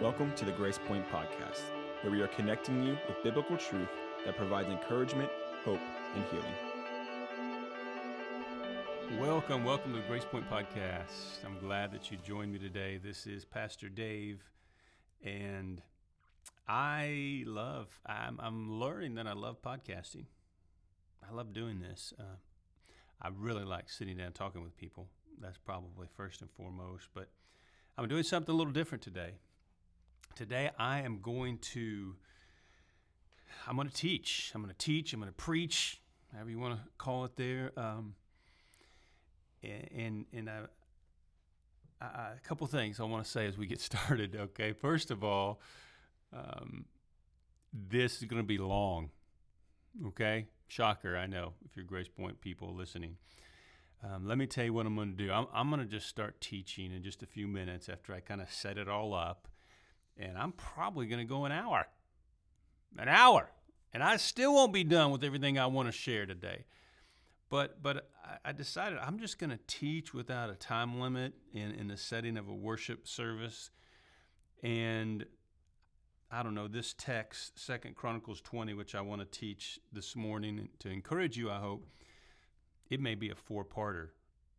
[0.00, 1.60] Welcome to the Grace Point Podcast,
[2.00, 3.90] where we are connecting you with biblical truth
[4.24, 5.28] that provides encouragement,
[5.62, 5.78] hope,
[6.14, 6.54] and healing.
[9.20, 11.44] Welcome, welcome to the Grace Point Podcast.
[11.44, 12.96] I'm glad that you joined me today.
[12.96, 14.42] This is Pastor Dave,
[15.22, 15.82] and
[16.66, 20.24] I love, I'm, I'm learning that I love podcasting.
[21.30, 22.14] I love doing this.
[22.18, 22.38] Uh,
[23.20, 25.08] I really like sitting down talking with people.
[25.38, 27.28] That's probably first and foremost, but
[27.98, 29.32] I'm doing something a little different today.
[30.34, 32.14] Today I am going to
[33.66, 34.52] I'm going to teach.
[34.54, 35.12] I'm going to teach.
[35.12, 36.00] I'm going to preach,
[36.32, 37.72] however you want to call it there.
[37.76, 38.14] Um,
[39.62, 40.60] and and I,
[42.00, 44.36] I, a couple things I want to say as we get started.
[44.36, 45.60] Okay, first of all,
[46.32, 46.86] um,
[47.72, 49.10] this is going to be long.
[50.06, 51.16] Okay, shocker.
[51.16, 53.16] I know if you're Grace Point people listening.
[54.02, 55.30] Um, let me tell you what I'm going to do.
[55.30, 58.40] I'm, I'm going to just start teaching in just a few minutes after I kind
[58.40, 59.46] of set it all up.
[60.18, 61.86] And I'm probably going to go an hour.
[62.98, 63.50] An hour.
[63.92, 66.64] And I still won't be done with everything I want to share today.
[67.48, 68.08] But, but
[68.44, 72.36] I decided I'm just going to teach without a time limit in, in the setting
[72.36, 73.70] of a worship service.
[74.62, 75.24] And
[76.30, 80.68] I don't know, this text, Second Chronicles 20, which I want to teach this morning
[80.78, 81.88] to encourage you, I hope
[82.88, 84.10] it may be a four parter.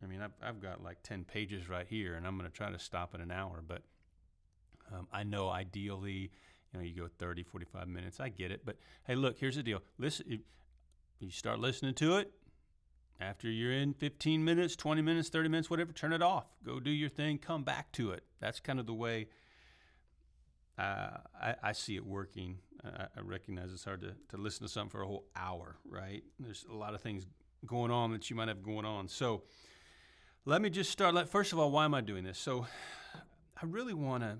[0.02, 2.70] I mean, I've, I've got like 10 pages right here, and I'm going to try
[2.70, 3.62] to stop in an hour.
[3.66, 3.82] But
[4.92, 6.30] um, I know ideally,
[6.72, 8.20] you know, you go 30, 45 minutes.
[8.20, 8.62] I get it.
[8.64, 9.80] But hey, look, here's the deal.
[9.98, 10.40] Listen,
[11.18, 12.32] you start listening to it.
[13.20, 16.46] After you're in 15 minutes, 20 minutes, 30 minutes, whatever, turn it off.
[16.64, 17.38] Go do your thing.
[17.38, 18.24] Come back to it.
[18.40, 19.28] That's kind of the way
[20.76, 22.58] uh, I, I, see it working.
[22.84, 26.24] I, I recognize it's hard to, to listen to something for a whole hour, right?
[26.40, 27.26] There's a lot of things
[27.66, 29.06] going on that you might have going on.
[29.06, 29.42] So
[30.44, 31.14] let me just start.
[31.14, 32.38] Let, first of all, why am I doing this?
[32.38, 32.66] So
[33.62, 34.38] I really want to,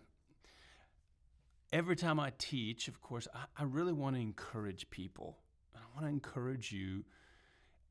[1.73, 5.39] every time I teach, of course, I, I really want to encourage people.
[5.75, 7.05] I want to encourage you.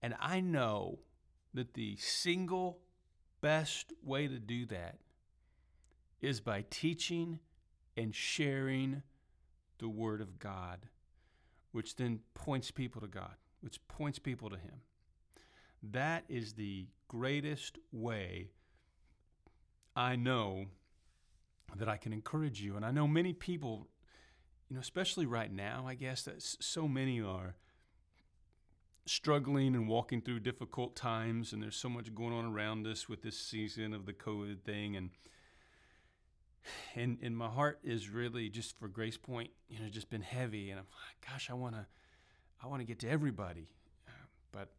[0.01, 0.99] And I know
[1.53, 2.79] that the single
[3.41, 4.99] best way to do that
[6.21, 7.39] is by teaching
[7.97, 9.01] and sharing
[9.79, 10.87] the Word of God,
[11.71, 14.81] which then points people to God, which points people to Him.
[15.83, 18.51] That is the greatest way
[19.95, 20.67] I know
[21.77, 22.75] that I can encourage you.
[22.75, 23.87] And I know many people,
[24.69, 27.55] you know, especially right now, I guess that so many are
[29.05, 33.21] struggling and walking through difficult times, and there's so much going on around us with
[33.21, 34.95] this season of the COVID thing.
[34.95, 35.09] And
[36.95, 40.69] and and my heart is really just for Grace Point, you know, just been heavy.
[40.69, 41.85] And I'm like, gosh, I want to,
[42.63, 43.67] I want to get to everybody,
[44.51, 44.69] but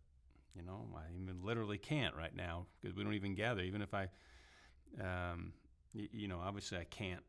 [0.55, 3.63] you know, I even literally can't right now because we don't even gather.
[3.63, 4.09] Even if I,
[5.01, 5.53] um,
[5.95, 7.23] you know, obviously I can't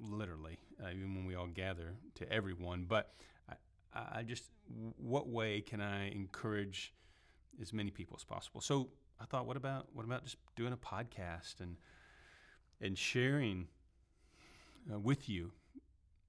[0.00, 2.84] literally, uh, even when we all gather to everyone.
[2.88, 3.14] But
[3.94, 4.44] I, I just,
[4.96, 6.92] what way can I encourage
[7.60, 8.60] as many people as possible?
[8.60, 8.88] So
[9.20, 11.76] I thought, what about what about just doing a podcast and
[12.80, 13.66] and sharing
[14.92, 15.52] uh, with you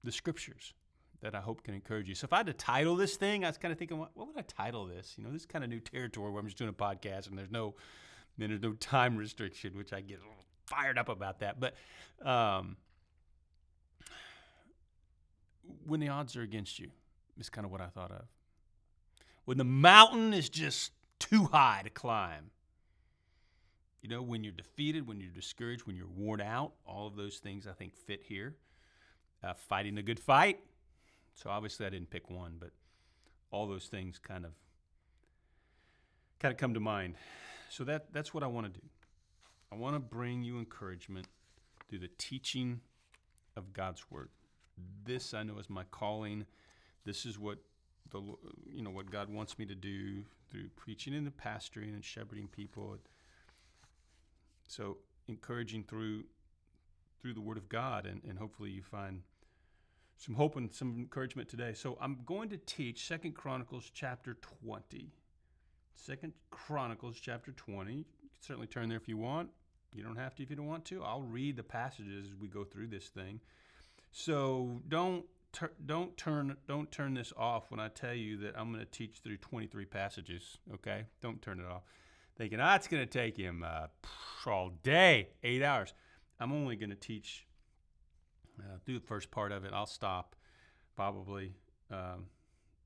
[0.02, 0.74] the scriptures
[1.20, 2.14] that I hope can encourage you.
[2.14, 4.26] So if I had to title this thing, I was kind of thinking, what, what
[4.28, 5.14] would I title this?
[5.16, 7.36] You know, this is kind of new territory where I'm just doing a podcast and
[7.36, 7.74] there's no,
[8.38, 10.20] then there's no time restriction, which I get
[10.70, 11.60] fired up about that.
[11.60, 11.74] But
[12.26, 12.76] um,
[15.86, 16.90] when the odds are against you,
[17.38, 18.22] is kind of what I thought of.
[19.44, 22.50] When the mountain is just too high to climb.
[24.02, 27.38] You know, when you're defeated, when you're discouraged, when you're worn out, all of those
[27.38, 28.54] things I think fit here.
[29.42, 30.60] Uh, fighting a good fight,
[31.34, 32.72] so obviously I didn't pick one, but
[33.50, 34.50] all those things kind of
[36.38, 37.14] kind of come to mind.
[37.70, 38.86] So that that's what I want to do.
[39.72, 41.26] I want to bring you encouragement
[41.88, 42.80] through the teaching
[43.56, 44.28] of God's word.
[45.04, 46.44] This I know is my calling.
[47.04, 47.58] This is what
[48.10, 48.20] the
[48.66, 52.48] you know what God wants me to do through preaching and the pastoring and shepherding
[52.48, 52.96] people.
[54.66, 54.98] So
[55.28, 56.24] encouraging through
[57.20, 59.22] through the word of God and, and hopefully you find
[60.16, 61.74] some hope and some encouragement today.
[61.74, 65.12] So I'm going to teach Second Chronicles chapter 20.
[65.94, 67.92] Second Chronicles chapter 20.
[67.92, 69.50] You can certainly turn there if you want.
[69.92, 71.02] You don't have to if you don't want to.
[71.02, 73.40] I'll read the passages as we go through this thing.
[74.12, 78.72] So don't tur- don't turn don't turn this off when I tell you that I'm
[78.72, 80.58] going to teach through 23 passages.
[80.74, 81.82] Okay, don't turn it off.
[82.36, 83.86] Thinking ah, it's going to take him uh,
[84.46, 85.92] all day, eight hours.
[86.38, 87.46] I'm only going to teach
[88.60, 89.72] uh, do the first part of it.
[89.72, 90.36] I'll stop
[90.96, 91.54] probably,
[91.90, 92.26] um,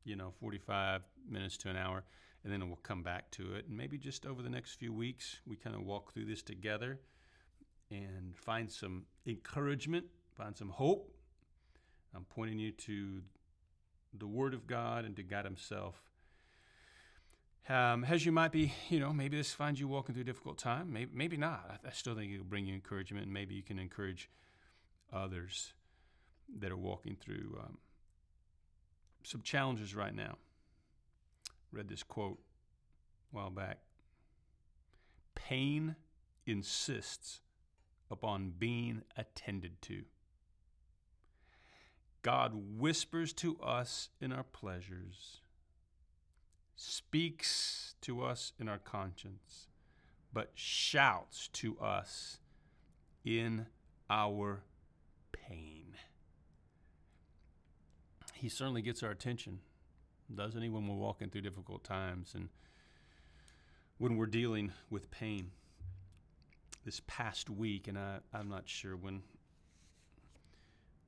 [0.05, 2.05] you know, 45 minutes to an hour,
[2.45, 3.67] and then we'll come back to it.
[3.67, 7.01] And maybe just over the next few weeks, we kind of walk through this together
[7.91, 10.05] and find some encouragement,
[10.37, 11.11] find some hope
[12.15, 13.23] I'm pointing you to
[14.17, 16.01] the Word of God and to God Himself.
[17.69, 20.59] Um, as you might be, you know, maybe this finds you walking through a difficult
[20.59, 20.93] time.
[20.93, 21.81] Maybe, maybe not.
[21.85, 24.31] I, I still think it'll bring you encouragement, and maybe you can encourage
[25.13, 25.73] others
[26.61, 27.79] that are walking through um,
[29.25, 30.37] some challenges right now.
[31.75, 32.39] Read this quote
[33.33, 33.79] a while back.
[35.35, 35.97] Pain
[36.47, 37.41] insists
[38.09, 40.05] upon being attended to.
[42.23, 45.41] God whispers to us in our pleasures,
[46.77, 49.67] speaks to us in our conscience,
[50.33, 52.39] but shouts to us
[53.25, 53.67] in
[54.09, 54.63] our
[55.33, 55.97] pain.
[58.33, 59.59] He certainly gets our attention,
[60.35, 62.49] doesn't he, when we're walking through difficult times and
[63.99, 65.51] when we're dealing with pain.
[66.85, 69.23] This past week, and I, I'm not sure when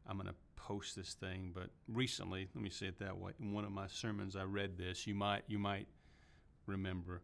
[0.09, 3.33] I'm going to post this thing, but recently, let me say it that way.
[3.41, 5.07] In one of my sermons, I read this.
[5.07, 5.87] You might you might
[6.67, 7.23] remember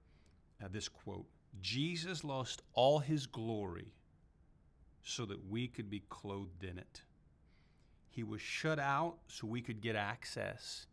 [0.62, 1.24] uh, this quote:
[1.60, 3.94] "Jesus lost all his glory
[5.02, 7.02] so that we could be clothed in it.
[8.08, 10.86] He was shut out so we could get access.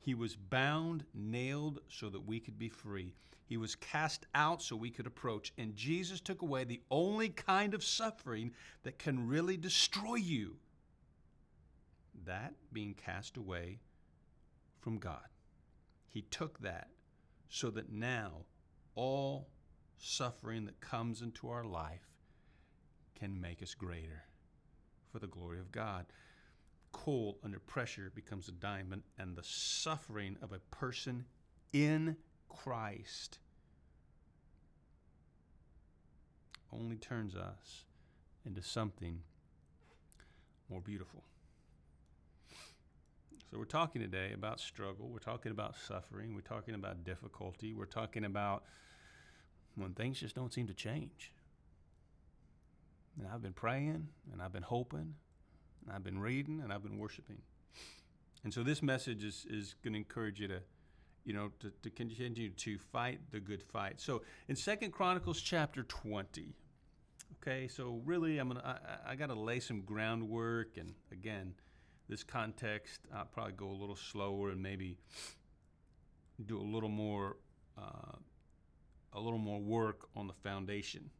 [0.00, 3.14] He was bound, nailed so that we could be free.
[3.44, 5.52] He was cast out so we could approach.
[5.58, 8.52] And Jesus took away the only kind of suffering
[8.82, 10.56] that can really destroy you
[12.24, 13.80] that being cast away
[14.80, 15.26] from God.
[16.08, 16.88] He took that
[17.48, 18.44] so that now
[18.94, 19.48] all
[19.98, 22.06] suffering that comes into our life
[23.18, 24.24] can make us greater
[25.10, 26.06] for the glory of God.
[26.92, 31.24] Coal under pressure becomes a diamond, and the suffering of a person
[31.72, 32.16] in
[32.48, 33.38] Christ
[36.72, 37.84] only turns us
[38.44, 39.20] into something
[40.70, 41.24] more beautiful.
[43.50, 45.08] So, we're talking today about struggle.
[45.08, 46.34] We're talking about suffering.
[46.34, 47.72] We're talking about difficulty.
[47.72, 48.64] We're talking about
[49.74, 51.32] when things just don't seem to change.
[53.18, 55.14] And I've been praying, and I've been hoping,
[55.88, 57.38] and I've been reading, and I've been worshiping.
[58.44, 60.60] And so, this message is, is going to encourage you to
[61.24, 64.00] you know, to, to, continue to fight the good fight.
[64.00, 66.54] So in Second Chronicles chapter 20,
[67.34, 71.52] okay, so really I'm gonna I, I gotta lay some groundwork and again,
[72.08, 74.96] this context, I'll probably go a little slower and maybe
[76.46, 77.36] do a little more
[77.76, 78.16] uh,
[79.12, 81.10] a little more work on the foundation,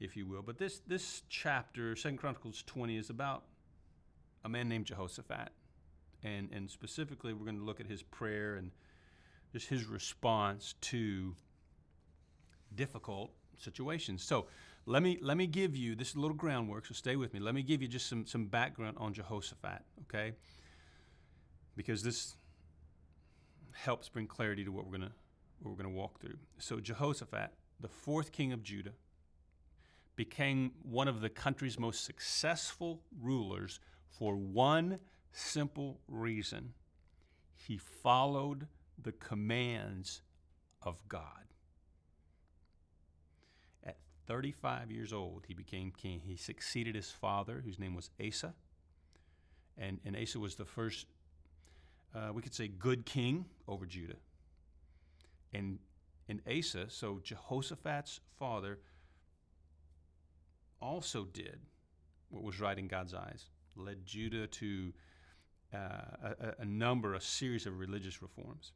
[0.00, 0.42] if you will.
[0.42, 3.44] But this this chapter, Second Chronicles 20, is about
[4.44, 5.50] a man named Jehoshaphat.
[6.22, 8.70] And, and specifically, we're going to look at his prayer and
[9.52, 11.34] just his response to
[12.74, 14.24] difficult situations.
[14.24, 14.46] So,
[14.86, 16.86] let me let me give you this little groundwork.
[16.86, 17.40] So stay with me.
[17.40, 20.32] Let me give you just some some background on Jehoshaphat, okay?
[21.76, 22.36] Because this
[23.72, 25.12] helps bring clarity to what we're gonna
[25.60, 26.38] what we're gonna walk through.
[26.58, 27.50] So Jehoshaphat,
[27.80, 28.92] the fourth king of Judah,
[30.16, 34.98] became one of the country's most successful rulers for one
[35.30, 36.72] simple reason.
[37.54, 38.66] He followed
[39.00, 40.22] the commands
[40.82, 41.22] of God.
[43.84, 46.22] At 35 years old, he became king.
[46.24, 48.54] He succeeded his father, whose name was Asa.
[49.76, 51.06] And, and Asa was the first,
[52.14, 54.16] uh, we could say, good king over Judah.
[55.52, 55.78] And,
[56.28, 58.78] and Asa, so Jehoshaphat's father,
[60.80, 61.60] also did
[62.28, 63.44] what was right in God's eyes,
[63.76, 64.92] led Judah to
[65.74, 68.72] uh, a, a number, a series of religious reforms.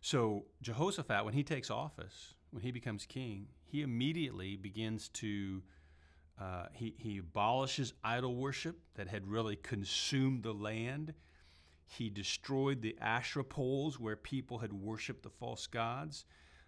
[0.00, 5.62] So Jehoshaphat, when he takes office, when he becomes king, he immediately begins to
[6.40, 11.14] uh, he, he abolishes idol worship that had really consumed the land.
[11.86, 16.26] He destroyed the Asherah poles where people had worshiped the false gods.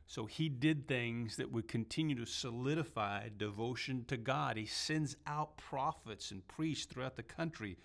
[0.09, 4.57] So he did things that would continue to solidify devotion to God.
[4.57, 7.77] He sends out prophets and priests throughout the country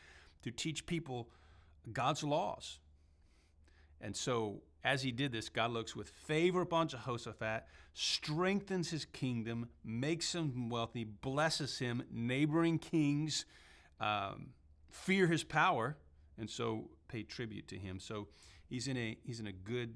[0.42, 1.30] to teach people
[1.92, 2.80] God's laws.
[4.00, 9.68] And so as he did this, God looks with favor upon Jehoshaphat, strengthens his kingdom,
[9.84, 12.03] makes him wealthy, blesses him.
[12.10, 13.44] Neighboring kings
[14.00, 14.51] um,
[14.89, 15.98] fear his power,
[16.38, 18.00] and so pay tribute to him.
[18.00, 18.30] So
[18.70, 19.94] he's in a he's in a good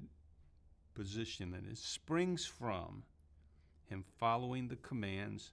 [0.98, 3.04] position that it springs from
[3.88, 5.52] him following the commands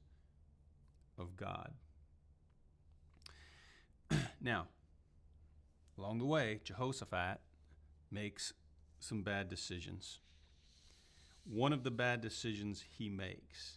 [1.19, 1.73] of God.
[4.41, 4.67] now,
[5.99, 7.41] along the way, Jehoshaphat
[8.11, 8.55] makes
[8.99, 10.21] some bad decisions.
[11.45, 13.77] One of the bad decisions he makes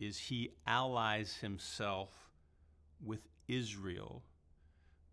[0.00, 2.10] is he allies himself
[3.04, 4.24] with Israel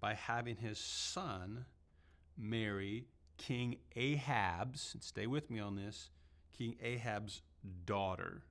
[0.01, 1.65] by having his son
[2.35, 3.05] marry
[3.39, 6.11] King Ahab's, stay with me on this,
[6.55, 7.41] King Ahab's
[7.85, 8.43] daughter.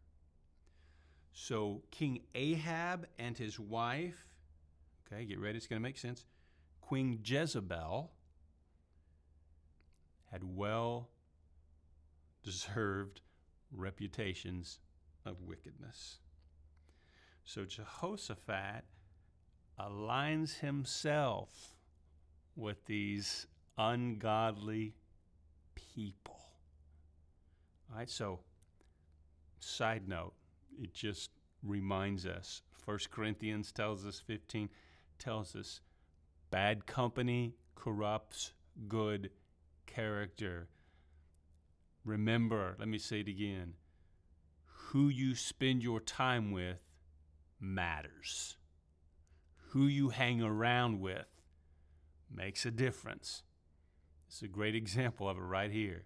[1.32, 4.26] So King Ahab and his wife,
[5.06, 6.24] okay, get ready, it's going to make sense.
[6.80, 8.10] Queen Jezebel
[10.32, 11.10] had well
[12.42, 13.20] deserved
[13.70, 14.80] reputations
[15.26, 16.18] of wickedness.
[17.44, 18.84] So Jehoshaphat
[19.78, 21.76] aligns himself
[22.56, 23.46] with these
[23.78, 24.94] ungodly
[25.74, 26.36] people.
[27.90, 28.40] All right, so
[29.60, 30.34] side note,
[30.82, 31.30] it just
[31.62, 32.62] reminds us.
[32.84, 34.68] 1 Corinthians tells us 15
[35.18, 35.80] tells us
[36.50, 38.52] bad company corrupts
[38.88, 39.30] good
[39.86, 40.68] character.
[42.04, 43.74] Remember, let me say it again.
[44.64, 46.78] Who you spend your time with
[47.60, 48.56] matters.
[49.70, 51.26] Who you hang around with
[52.34, 53.42] makes a difference.
[54.28, 56.04] It's a great example of it right here.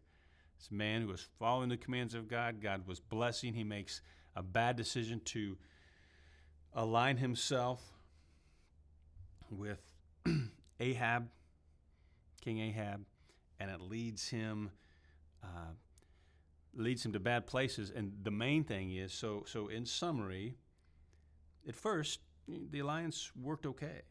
[0.59, 3.55] This man who was following the commands of God, God was blessing.
[3.55, 4.01] He makes
[4.37, 5.57] a bad decision to
[6.73, 7.83] align himself
[9.51, 9.83] with
[10.81, 11.29] Ahab,
[12.41, 13.05] King Ahab,
[13.59, 14.71] and it leads him
[15.43, 15.73] uh,
[16.75, 17.91] leads him to bad places.
[17.95, 20.55] And the main thing is so so in summary,
[21.69, 24.03] at first the alliance worked okay.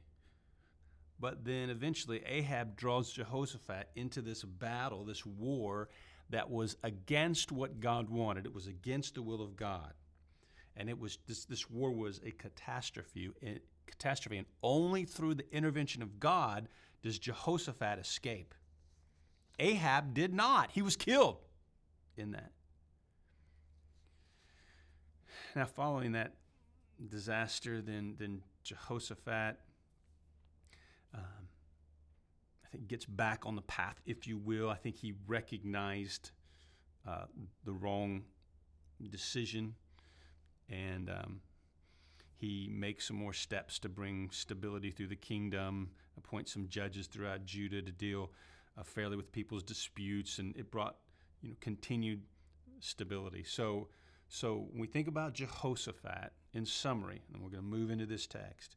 [1.22, 5.88] But then eventually Ahab draws Jehoshaphat into this battle, this war
[6.32, 8.46] that was against what God wanted.
[8.46, 9.94] It was against the will of God.
[10.76, 14.38] And it was this, this war was a catastrophe, a catastrophe.
[14.38, 16.68] And only through the intervention of God
[17.04, 18.56] does Jehoshaphat escape.
[19.60, 20.72] Ahab did not.
[20.72, 21.38] He was killed
[22.18, 22.52] in that.
[25.56, 26.34] Now, following that
[27.10, 29.58] disaster, then, then Jehoshaphat,
[31.14, 31.22] um,
[32.61, 34.70] I think, gets back on the path, if you will.
[34.70, 36.32] I think he recognized
[37.08, 37.26] uh,
[37.66, 38.24] the wrong
[39.10, 39.76] decision
[40.70, 41.42] and um,
[42.36, 47.46] he makes some more steps to bring stability through the kingdom, appoint some judges throughout
[47.46, 48.32] Judah to deal
[48.78, 50.96] uh, fairly with people's disputes, and it brought
[51.42, 52.22] you know continued
[52.80, 53.44] stability.
[53.44, 53.90] So,
[54.28, 58.28] so when we think about Jehoshaphat, in summary, and we're going to move into this
[58.28, 58.76] text,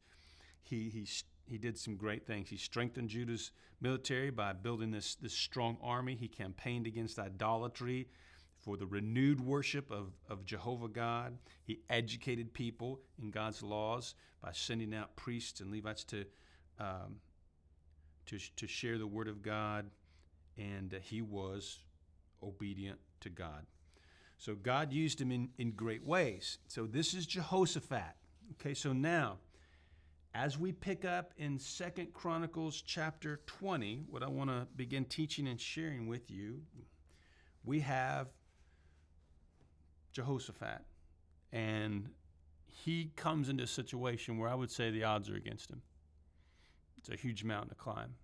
[0.61, 1.05] he he
[1.47, 2.49] he did some great things.
[2.49, 6.15] He strengthened Judah's military by building this this strong army.
[6.15, 8.07] He campaigned against idolatry
[8.65, 11.37] for the renewed worship of, of Jehovah God.
[11.63, 16.25] He educated people in God's laws by sending out priests and Levites to,
[16.79, 17.17] um,
[18.25, 19.85] to, to share the word of God,
[20.57, 21.77] and uh, he was
[22.41, 23.67] obedient to God.
[24.37, 26.57] So God used him in, in great ways.
[26.67, 28.15] So this is Jehoshaphat.
[28.53, 29.37] Okay, so now,
[30.35, 35.47] as we pick up in Second Chronicles chapter 20, what I want to begin teaching
[35.47, 36.61] and sharing with you,
[37.63, 38.27] we have
[40.11, 40.81] Jehoshaphat.
[41.53, 42.09] And
[42.65, 45.81] he comes into a situation where I would say the odds are against him.
[46.97, 48.15] It's a huge mountain to climb.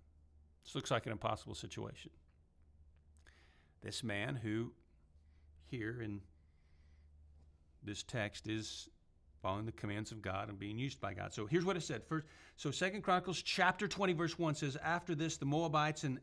[0.66, 2.12] This looks like an impossible situation.
[3.82, 4.74] This man, who
[5.70, 6.20] here in
[7.82, 8.90] this text is
[9.42, 11.34] following the commands of God and being used by God.
[11.34, 12.04] So here's what it said.
[12.04, 16.20] First, so Second Chronicles chapter 20, verse 1 says, After this, the Moabites and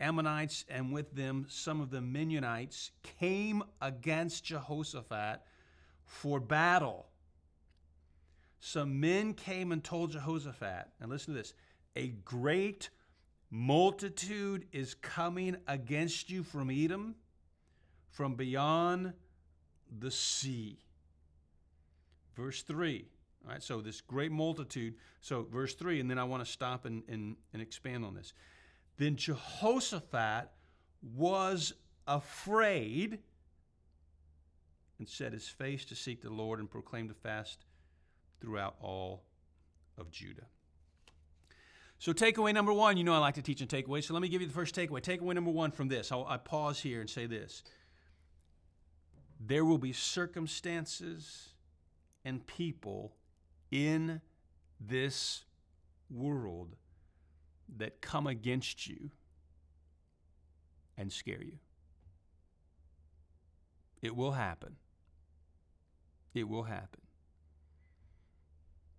[0.00, 5.42] Ammonites and with them some of the Meunites came against Jehoshaphat
[6.04, 7.06] for battle.
[8.58, 11.54] Some men came and told Jehoshaphat, and listen to this
[11.94, 12.90] a great
[13.50, 17.14] multitude is coming against you from Edom,
[18.10, 19.12] from beyond
[19.98, 20.78] the sea.
[22.36, 23.06] Verse 3.
[23.44, 24.94] All right, so this great multitude.
[25.20, 28.32] So, verse 3, and then I want to stop and, and, and expand on this.
[28.98, 30.50] Then Jehoshaphat
[31.16, 31.72] was
[32.06, 33.18] afraid
[34.98, 37.64] and set his face to seek the Lord and proclaimed a fast
[38.40, 39.24] throughout all
[39.98, 40.46] of Judah.
[41.98, 44.28] So, takeaway number one, you know I like to teach in takeaways, so let me
[44.28, 45.00] give you the first takeaway.
[45.00, 47.62] Takeaway number one from this, I'll, I pause here and say this.
[49.44, 51.51] There will be circumstances
[52.24, 53.12] and people
[53.70, 54.20] in
[54.80, 55.44] this
[56.10, 56.76] world
[57.76, 59.10] that come against you
[60.96, 61.58] and scare you.
[64.02, 64.76] It will happen.
[66.34, 67.00] It will happen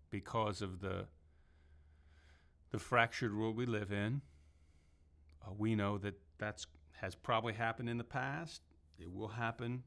[0.10, 1.06] because of the
[2.72, 4.22] the fractured world we live in.
[5.46, 8.62] Uh, we know that that's has probably happened in the past.
[8.98, 9.84] It will happen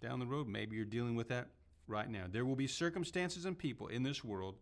[0.00, 0.48] down the road.
[0.48, 1.48] Maybe you're dealing with that
[1.90, 2.24] right now.
[2.30, 4.56] There will be circumstances and people in this world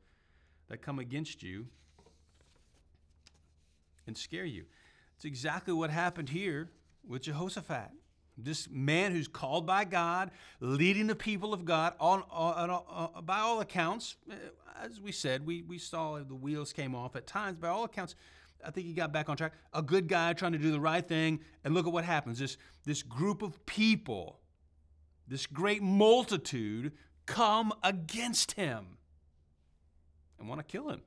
[0.69, 1.67] that come against you
[4.07, 4.65] and scare you.
[5.17, 6.71] It's exactly what happened here
[7.07, 7.91] with Jehoshaphat.
[8.37, 10.31] This man who's called by God,
[10.61, 14.35] leading the people of God, on, on, on, by all accounts, uh,
[14.81, 17.59] as we said, we, we saw the wheels came off at times.
[17.59, 18.15] By all accounts,
[18.65, 19.55] I think he got back on track.
[19.73, 21.41] A good guy trying to do the right thing.
[21.65, 22.39] And look at what happens.
[22.39, 24.39] This, this group of people,
[25.27, 26.93] this great multitude,
[27.29, 28.99] come against him
[30.39, 31.03] and want to kill him.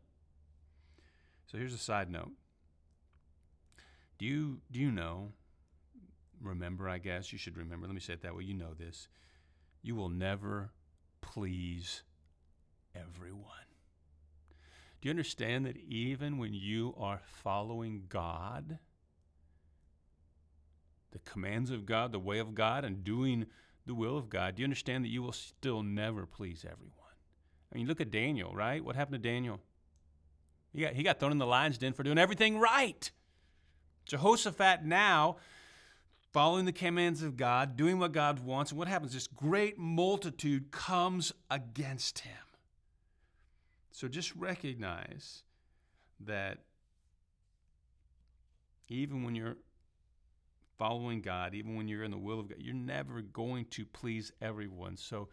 [1.47, 2.31] So here's a side note.
[4.17, 5.33] Do you, do you know
[6.43, 7.31] remember, I guess.
[7.31, 7.87] You should remember.
[7.87, 8.43] Let me say it that way.
[8.43, 9.07] You know this.
[9.81, 10.71] You will never
[11.21, 12.03] please
[12.95, 13.45] everyone.
[15.01, 18.77] Do you understand that even when you are following God,
[21.11, 23.47] the commands of God, the way of God, and doing
[23.85, 26.95] the will of God, do you understand that you will still never please everyone?
[27.73, 28.83] I mean, look at Daniel, right?
[28.83, 29.59] What happened to Daniel?
[30.73, 33.11] He got, he got thrown in the lion's den for doing everything right.
[34.05, 35.37] Jehoshaphat now
[36.31, 38.71] following the commands of God, doing what God wants.
[38.71, 39.13] And what happens?
[39.13, 42.33] This great multitude comes against him.
[43.91, 45.43] So just recognize
[46.21, 46.59] that
[48.87, 49.57] even when you're
[50.81, 54.31] following God, even when you're in the will of God, you're never going to please
[54.41, 54.97] everyone.
[54.97, 55.29] So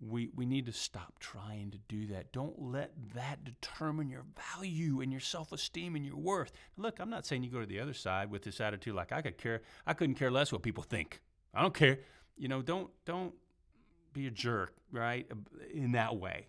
[0.00, 2.30] we, we need to stop trying to do that.
[2.32, 4.22] Don't let that determine your
[4.54, 6.52] value and your self esteem and your worth.
[6.76, 9.20] Look, I'm not saying you go to the other side with this attitude like I
[9.20, 11.22] could care, I couldn't care less what people think.
[11.52, 11.98] I don't care.
[12.36, 13.34] You know, don't don't
[14.12, 15.26] be a jerk, right?
[15.74, 16.46] In that way.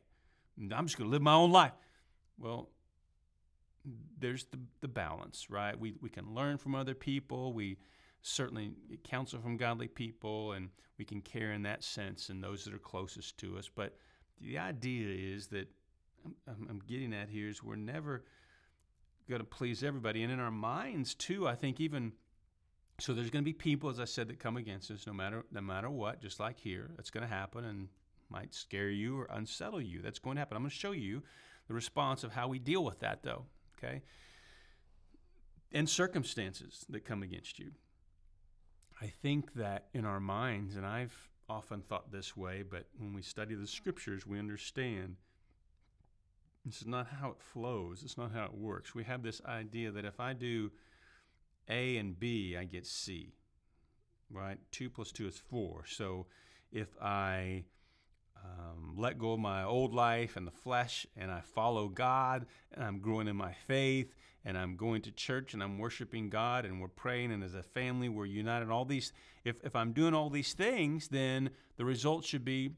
[0.72, 1.74] I'm just gonna live my own life.
[2.38, 2.70] Well,
[4.20, 5.80] there's the, the balance, right?
[5.80, 7.54] We we can learn from other people.
[7.54, 7.78] We
[8.22, 8.72] certainly
[9.04, 12.80] counsel from godly people, and we can care in that sense and those that are
[12.80, 13.70] closest to us.
[13.74, 13.96] But
[14.42, 15.68] the idea is that
[16.48, 18.24] I'm, I'm getting at here is we're never
[19.30, 20.24] going to please everybody.
[20.24, 22.14] And in our minds, too, I think even
[23.00, 25.46] so there's going to be people, as I said, that come against us no matter
[25.52, 26.92] no matter what, just like here.
[26.98, 27.88] That's going to happen and
[28.30, 30.02] might scare you or unsettle you.
[30.02, 30.58] That's going to happen.
[30.58, 31.24] I'm going to show you
[31.68, 33.46] the response of how we deal with that, though.
[33.78, 34.02] Okay,
[35.72, 37.72] and circumstances that come against you.
[39.02, 41.16] I think that in our minds, and I've
[41.48, 45.16] often thought this way, but when we study the scriptures, we understand
[46.66, 48.94] this is not how it flows, it's not how it works.
[48.94, 50.72] We have this idea that if I do
[51.70, 53.34] A and B, I get C,
[54.30, 54.60] right?
[54.72, 55.86] Two plus two is four.
[55.88, 56.28] So
[56.72, 57.64] if I
[58.44, 62.84] um, let go of my old life and the flesh and I follow God and
[62.84, 64.14] I'm growing in my faith
[64.50, 67.62] and I'm going to church and I'm worshiping God and we're praying and as a
[67.62, 68.72] family we're united.
[68.72, 69.14] All these,
[69.46, 72.72] if, if I'm doing all these things, then the result should be,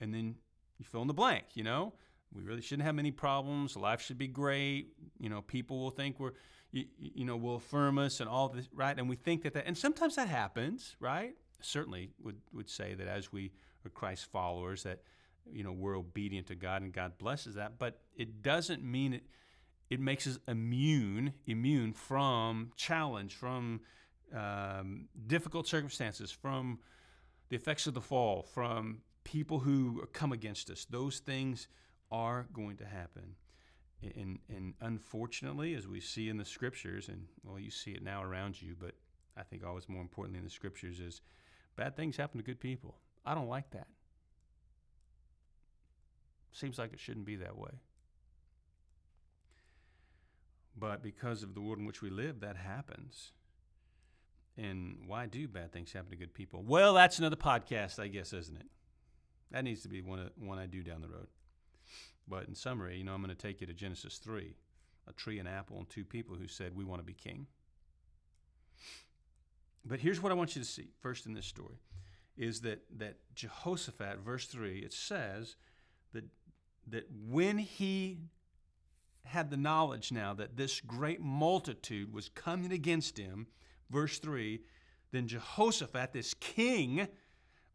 [0.00, 0.34] and then
[0.76, 1.92] you fill in the blank, you know?
[2.34, 3.76] We really shouldn't have many problems.
[3.76, 4.88] Life should be great.
[5.20, 6.32] You know, people will think we're,
[6.72, 8.98] you, you know, will affirm us and all this, right?
[8.98, 11.36] And we think that that, and sometimes that happens, right?
[11.60, 13.52] Certainly would, would say that as we
[13.86, 15.02] are Christ followers, that,
[15.48, 17.78] you know, we're obedient to God and God blesses that.
[17.78, 19.22] But it doesn't mean it,
[19.90, 23.80] it makes us immune immune from challenge, from
[24.34, 26.78] um, difficult circumstances, from
[27.48, 30.86] the effects of the fall, from people who come against us.
[30.88, 31.68] Those things
[32.10, 33.36] are going to happen.
[34.02, 38.22] And, and unfortunately, as we see in the scriptures, and well, you see it now
[38.22, 38.92] around you, but
[39.36, 41.20] I think always more importantly in the scriptures is
[41.76, 42.96] bad things happen to good people.
[43.26, 43.88] I don't like that.
[46.52, 47.70] Seems like it shouldn't be that way.
[50.78, 53.32] But because of the world in which we live, that happens.
[54.56, 56.62] And why do bad things happen to good people?
[56.66, 58.66] Well, that's another podcast, I guess, isn't it?
[59.50, 61.28] That needs to be one, one I do down the road.
[62.26, 64.54] But in summary, you know, I'm going to take you to Genesis 3
[65.08, 67.46] a tree, an apple, and two people who said, We want to be king.
[69.84, 71.80] But here's what I want you to see first in this story
[72.36, 75.56] is that, that Jehoshaphat, verse 3, it says
[76.12, 76.24] that,
[76.86, 78.18] that when he
[79.28, 83.46] had the knowledge now that this great multitude was coming against him,
[83.90, 84.60] verse 3,
[85.12, 87.08] then Jehoshaphat, this king,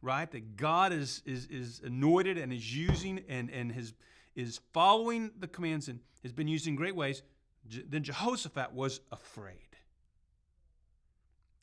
[0.02, 3.94] right, that God is, is, is anointed and is using and, and has,
[4.36, 7.24] is following the commands and has been used in great ways,
[7.66, 9.78] then Jehoshaphat was afraid.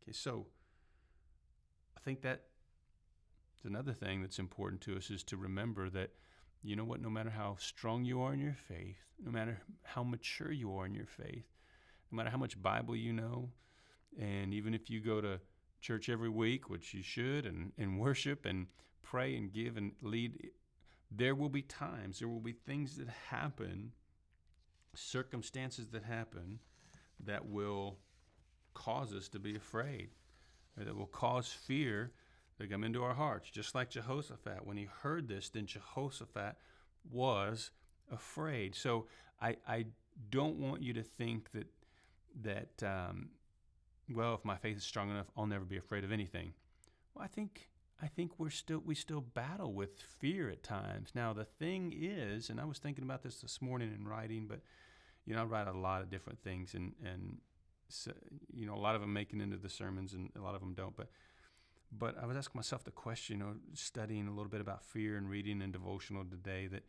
[0.03, 0.46] Okay, so
[1.96, 2.44] I think that
[3.64, 6.11] another thing that's important to us is to remember that
[6.62, 7.01] you know what?
[7.01, 10.87] No matter how strong you are in your faith, no matter how mature you are
[10.87, 11.46] in your faith,
[12.11, 13.51] no matter how much Bible you know,
[14.18, 15.40] and even if you go to
[15.81, 18.66] church every week, which you should, and, and worship and
[19.03, 20.51] pray and give and lead,
[21.11, 23.92] there will be times, there will be things that happen,
[24.94, 26.59] circumstances that happen
[27.25, 27.99] that will
[28.75, 30.11] cause us to be afraid,
[30.77, 32.12] that will cause fear
[32.61, 33.51] to come into our hearts.
[33.51, 36.57] Just like Jehoshaphat, when he heard this, then Jehoshaphat
[37.11, 37.70] was
[38.12, 38.75] afraid.
[38.75, 39.07] So
[39.40, 39.87] I, I
[40.31, 41.66] don't want you to think that
[42.42, 43.31] that um,
[44.14, 46.53] well, if my faith is strong enough, I'll never be afraid of anything.
[47.14, 47.68] Well, I think
[48.03, 51.11] I think we're still we still battle with fear at times.
[51.14, 54.61] Now the thing is, and I was thinking about this this morning in writing, but
[55.27, 57.38] you know I write a lot of different things, and and
[57.88, 58.12] so,
[58.53, 60.61] you know a lot of them make it into the sermons, and a lot of
[60.61, 60.96] them don't.
[60.96, 61.09] But
[61.92, 65.16] but I was asking myself the question, you know, studying a little bit about fear
[65.16, 66.85] and reading and devotional today that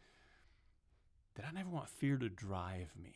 [1.36, 3.16] that I never want fear to drive me.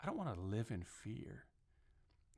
[0.00, 1.44] I don't want to live in fear.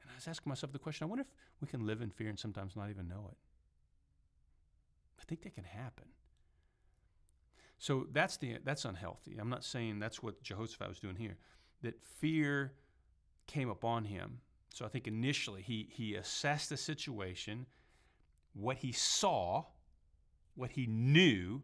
[0.02, 2.28] And I was asking myself the question I wonder if we can live in fear
[2.28, 3.38] and sometimes not even know it.
[5.20, 6.04] I think that can happen.
[7.78, 9.38] So that's the that's unhealthy.
[9.38, 11.36] I'm not saying that's what Jehoshaphat was doing here.
[11.82, 12.72] That fear
[13.46, 14.40] came upon him.
[14.74, 17.66] So I think initially he he assessed the situation,
[18.54, 19.64] what he saw,
[20.54, 21.62] what he knew,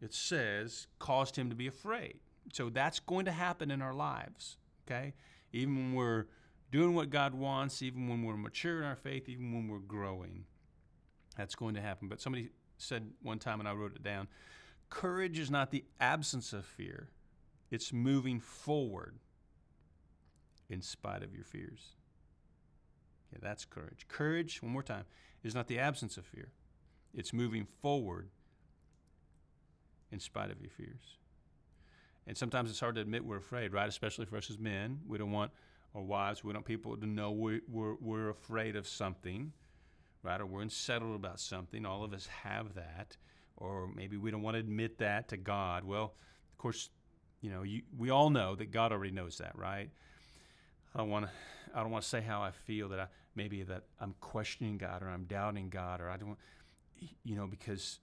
[0.00, 2.20] it says caused him to be afraid.
[2.52, 4.56] So that's going to happen in our lives,
[4.86, 5.14] okay?
[5.52, 6.26] Even when we're
[6.70, 10.44] doing what God wants, even when we're mature in our faith, even when we're growing.
[11.36, 12.08] That's going to happen.
[12.08, 14.28] But somebody said one time, and I wrote it down
[14.90, 17.10] courage is not the absence of fear,
[17.70, 19.18] it's moving forward
[20.70, 21.94] in spite of your fears.
[23.32, 24.06] Yeah, that's courage.
[24.08, 25.04] Courage, one more time,
[25.48, 26.52] is not the absence of fear,
[27.14, 28.28] it's moving forward
[30.12, 31.18] in spite of your fears.
[32.26, 33.88] And sometimes it's hard to admit we're afraid, right?
[33.88, 35.00] Especially for us as men.
[35.06, 35.50] We don't want
[35.94, 39.52] our wives, we don't want people to know we, we're, we're afraid of something,
[40.22, 40.38] right?
[40.40, 41.86] Or we're unsettled about something.
[41.86, 43.16] All of us have that.
[43.56, 45.84] Or maybe we don't want to admit that to God.
[45.84, 46.14] Well,
[46.52, 46.90] of course,
[47.40, 49.90] you know, you, we all know that God already knows that, right?
[50.94, 51.30] I don't want to.
[51.74, 53.06] I don't want to say how I feel that I
[53.38, 56.36] maybe that I'm questioning God or I'm doubting God or I don't,
[57.22, 58.00] you know, because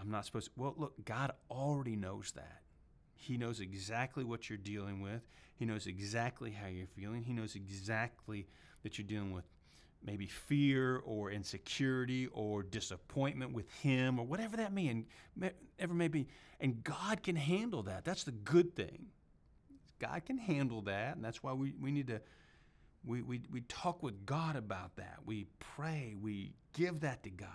[0.00, 0.46] I'm not supposed.
[0.46, 2.62] To, well, look, God already knows that.
[3.14, 5.20] He knows exactly what you're dealing with.
[5.56, 7.22] He knows exactly how you're feeling.
[7.22, 8.46] He knows exactly
[8.82, 9.44] that you're dealing with
[10.02, 15.04] maybe fear or insecurity or disappointment with Him or whatever that may
[15.78, 16.28] ever may be.
[16.60, 18.04] And God can handle that.
[18.04, 19.08] That's the good thing.
[19.98, 22.20] God can handle that, and that's why we, we need to
[23.04, 25.18] we, we, we talk with God about that.
[25.24, 26.14] We pray.
[26.20, 27.48] We give that to God.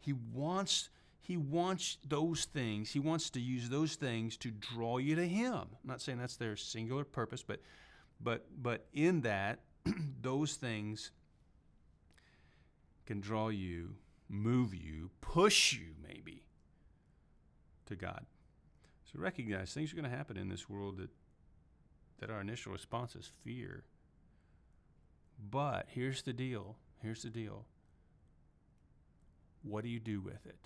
[0.00, 0.90] He wants
[1.26, 5.54] he wants those things, he wants to use those things to draw you to him.
[5.54, 7.60] I'm not saying that's their singular purpose, but
[8.20, 9.58] but but in that
[10.22, 11.10] those things
[13.06, 13.96] can draw you,
[14.28, 16.44] move you, push you maybe
[17.86, 18.24] to God.
[19.12, 21.10] So recognize things are going to happen in this world that
[22.20, 23.82] that our initial response is fear.
[25.38, 26.76] But here's the deal.
[27.02, 27.66] Here's the deal.
[29.62, 30.58] What do you do with it?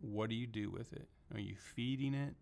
[0.00, 1.08] What do you do with it?
[1.34, 2.34] Are you feeding it?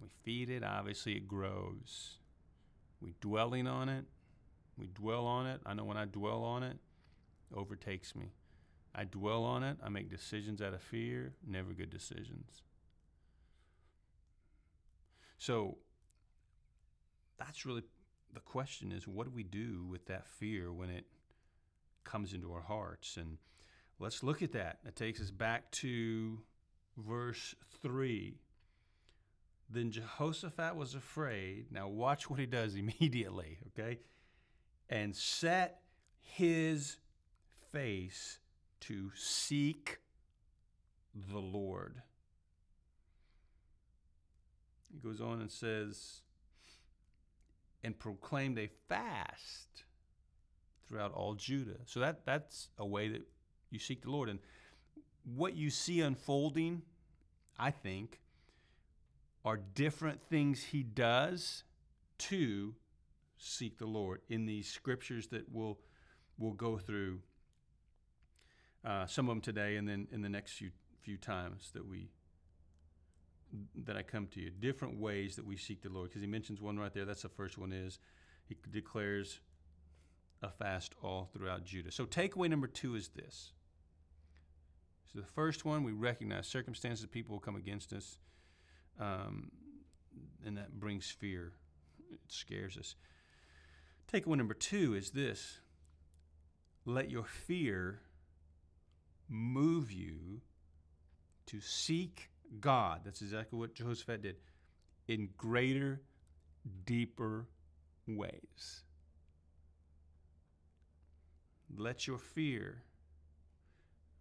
[0.00, 2.16] We feed it, obviously it grows.
[3.00, 4.04] We dwelling on it.
[4.78, 5.60] We dwell on it.
[5.66, 6.78] I know when I dwell on it,
[7.50, 8.32] it overtakes me.
[8.94, 9.76] I dwell on it.
[9.82, 12.62] I make decisions out of fear, never good decisions.
[15.38, 15.78] So
[17.40, 17.82] that's really
[18.32, 21.06] the question is what do we do with that fear when it
[22.04, 23.16] comes into our hearts?
[23.16, 23.38] And
[24.00, 24.78] Let's look at that.
[24.86, 26.38] It takes us back to
[26.96, 28.34] verse 3.
[29.68, 31.66] Then Jehoshaphat was afraid.
[31.70, 33.98] Now, watch what he does immediately, okay?
[34.88, 35.82] And set
[36.18, 36.96] his
[37.70, 38.38] face
[38.80, 39.98] to seek
[41.30, 42.00] the Lord.
[44.90, 46.22] He goes on and says,
[47.82, 49.84] and proclaimed a fast
[50.86, 51.78] throughout all Judah.
[51.86, 53.22] So that, that's a way that
[53.70, 54.28] you seek the Lord.
[54.28, 54.38] And
[55.24, 56.82] what you see unfolding,
[57.58, 58.20] I think,
[59.44, 61.64] are different things he does
[62.18, 62.74] to
[63.38, 65.78] seek the Lord in these scriptures that we'll,
[66.38, 67.20] we'll go through.
[68.84, 72.10] Uh, some of them today, and then in the next few few times that we
[73.84, 76.10] that I come to you, different ways that we seek the Lord.
[76.10, 77.04] Because he mentions one right there.
[77.04, 77.72] That's the first one.
[77.72, 77.98] Is
[78.48, 79.40] he declares
[80.42, 81.90] a fast all throughout Judah.
[81.90, 83.52] So takeaway number two is this:
[85.12, 88.18] so the first one, we recognize circumstances, people will come against us,
[88.98, 89.50] um,
[90.46, 91.52] and that brings fear.
[92.12, 92.94] It scares us.
[94.12, 95.60] Takeaway number two is this
[96.84, 98.00] let your fear
[99.28, 100.40] move you
[101.46, 103.00] to seek God.
[103.04, 104.36] That's exactly what Jehoshaphat did
[105.08, 106.00] in greater
[106.84, 107.46] deeper
[108.06, 108.82] ways.
[111.76, 112.82] Let your fear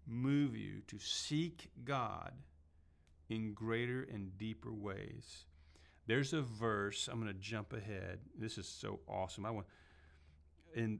[0.08, 2.34] move you to seek God
[3.30, 5.46] in greater and deeper ways.
[6.08, 8.20] There's a verse, I'm going to jump ahead.
[8.38, 9.46] This is so awesome.
[9.46, 9.68] I want
[10.76, 11.00] in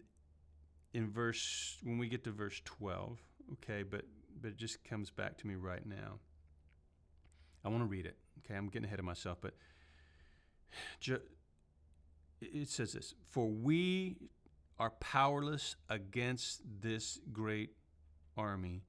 [0.94, 3.20] in verse when we get to verse 12,
[3.54, 4.04] okay, but
[4.42, 6.20] but it just comes back to me right now.
[7.64, 8.18] I want to read it.
[8.40, 9.54] Okay, I'm getting ahead of myself, but
[12.42, 14.18] it says this, "For we
[14.80, 17.76] are powerless against this great
[18.38, 18.86] army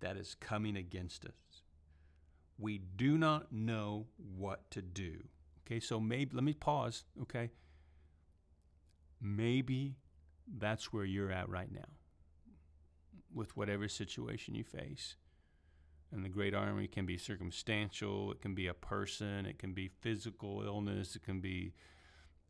[0.00, 1.62] that is coming against us.
[2.58, 5.24] We do not know what to do.
[5.66, 7.50] Okay, so maybe, let me pause, okay?
[9.20, 9.96] Maybe
[10.46, 11.84] that's where you're at right now
[13.32, 15.16] with whatever situation you face.
[16.12, 19.88] And the great army can be circumstantial, it can be a person, it can be
[19.88, 21.72] physical illness, it can be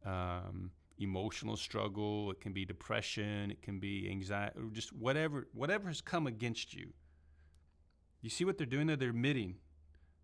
[0.05, 6.01] um, emotional struggle, it can be depression, it can be anxiety, just whatever whatever has
[6.01, 6.93] come against you.
[8.21, 8.97] You see what they're doing there?
[8.97, 9.57] They're admitting,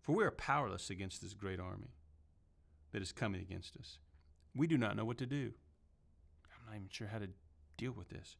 [0.01, 1.93] for we are powerless against this great army
[2.91, 3.99] that is coming against us.
[4.55, 5.53] We do not know what to do.
[6.45, 7.29] I'm not even sure how to
[7.77, 8.37] deal with this.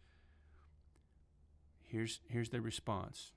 [1.83, 3.31] Here's, here's their response.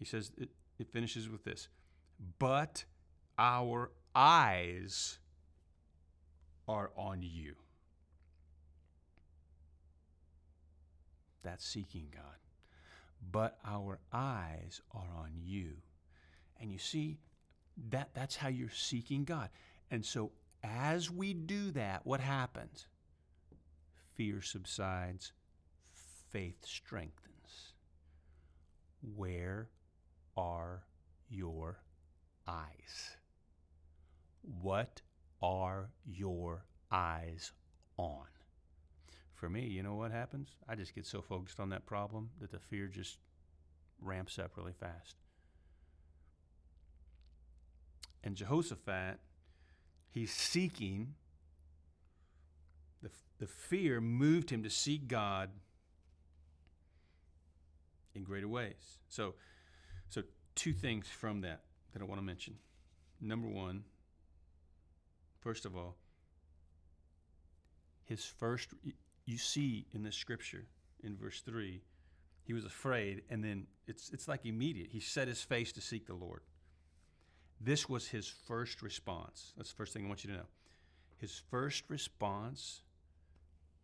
[0.00, 1.68] He says, it, it finishes with this
[2.38, 2.84] But
[3.38, 5.18] our eyes
[6.66, 7.54] are on you.
[11.42, 12.24] That's seeking God.
[13.30, 15.72] But our eyes are on you.
[16.60, 17.18] And you see,
[17.90, 19.50] that, that's how you're seeking God.
[19.90, 20.32] And so
[20.64, 22.86] as we do that, what happens?
[24.14, 25.32] Fear subsides,
[26.30, 27.74] faith strengthens.
[29.16, 29.68] Where
[30.36, 30.84] are
[31.28, 31.80] your
[32.46, 33.16] eyes?
[34.62, 35.02] What
[35.42, 37.52] are your eyes
[37.96, 38.26] on?
[39.34, 40.50] For me, you know what happens?
[40.68, 43.18] I just get so focused on that problem that the fear just
[44.00, 45.16] ramps up really fast.
[48.22, 49.18] And Jehoshaphat,
[50.10, 51.14] he's seeking,
[53.02, 55.50] the, the fear moved him to seek God
[58.14, 58.98] in greater ways.
[59.08, 59.34] So,
[60.60, 61.62] two things from that
[61.94, 62.54] that I want to mention.
[63.18, 63.84] Number one,
[65.40, 65.96] first of all,
[68.04, 68.74] his first,
[69.24, 70.66] you see in this scripture
[71.02, 71.80] in verse 3,
[72.42, 74.88] he was afraid, and then it's, it's like immediate.
[74.90, 76.42] He set his face to seek the Lord.
[77.58, 79.54] This was his first response.
[79.56, 80.46] That's the first thing I want you to know.
[81.16, 82.82] His first response,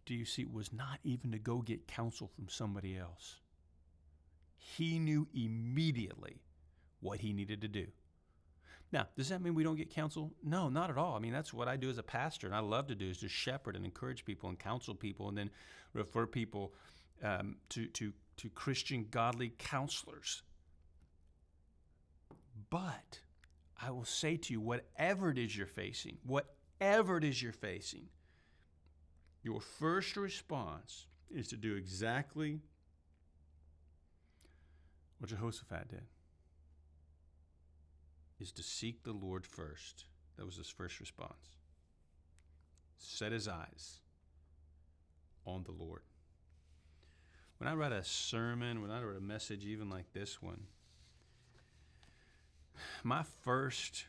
[0.05, 3.37] do you see, was not even to go get counsel from somebody else.
[4.59, 6.43] He knew immediately
[7.07, 7.87] what he needed to do.
[8.93, 10.33] Now, does that mean we don't get counsel?
[10.43, 11.15] No, not at all.
[11.15, 13.19] I mean, that's what I do as a pastor, and I love to do is
[13.19, 15.51] to shepherd and encourage people and counsel people, and then
[15.93, 16.73] refer people
[17.23, 20.43] um, to to to Christian godly counselors.
[22.71, 23.21] But
[23.81, 28.09] I will say to you, whatever it is you're facing, whatever it is you're facing,
[29.43, 32.61] your first response is to do exactly
[35.19, 36.03] what Jehoshaphat did
[38.41, 40.05] is to seek the Lord first.
[40.37, 41.57] That was his first response.
[42.99, 44.01] Set his eyes
[45.47, 46.03] on the Lord.
[47.59, 50.67] When I write a sermon, when I write a message, even like this one,
[53.03, 54.05] my first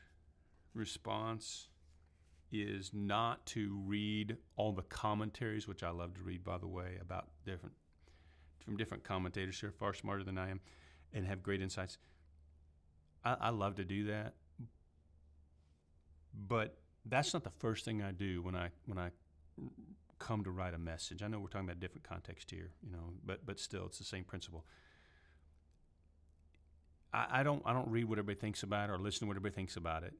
[0.73, 1.69] response
[2.51, 6.97] is not to read all the commentaries, which I love to read, by the way,
[7.01, 7.75] about different
[8.63, 10.59] from different commentators who are far smarter than I am
[11.13, 11.97] and have great insights.
[13.23, 14.33] I, I love to do that,
[16.33, 19.11] but that's not the first thing I do when I when I
[20.19, 21.21] come to write a message.
[21.21, 23.97] I know we're talking about a different context here, you know, but but still, it's
[23.97, 24.65] the same principle.
[27.13, 29.37] I, I don't I don't read what everybody thinks about it or listen to what
[29.37, 30.13] everybody thinks about it,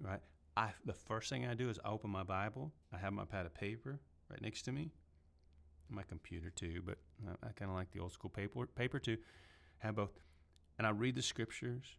[0.00, 0.20] right?
[0.56, 2.72] I the first thing I do is I open my Bible.
[2.92, 4.92] I have my pad of paper right next to me,
[5.88, 9.18] my computer too, but I, I kind of like the old school paper paper too.
[9.78, 10.18] Have both,
[10.78, 11.96] and I read the scriptures,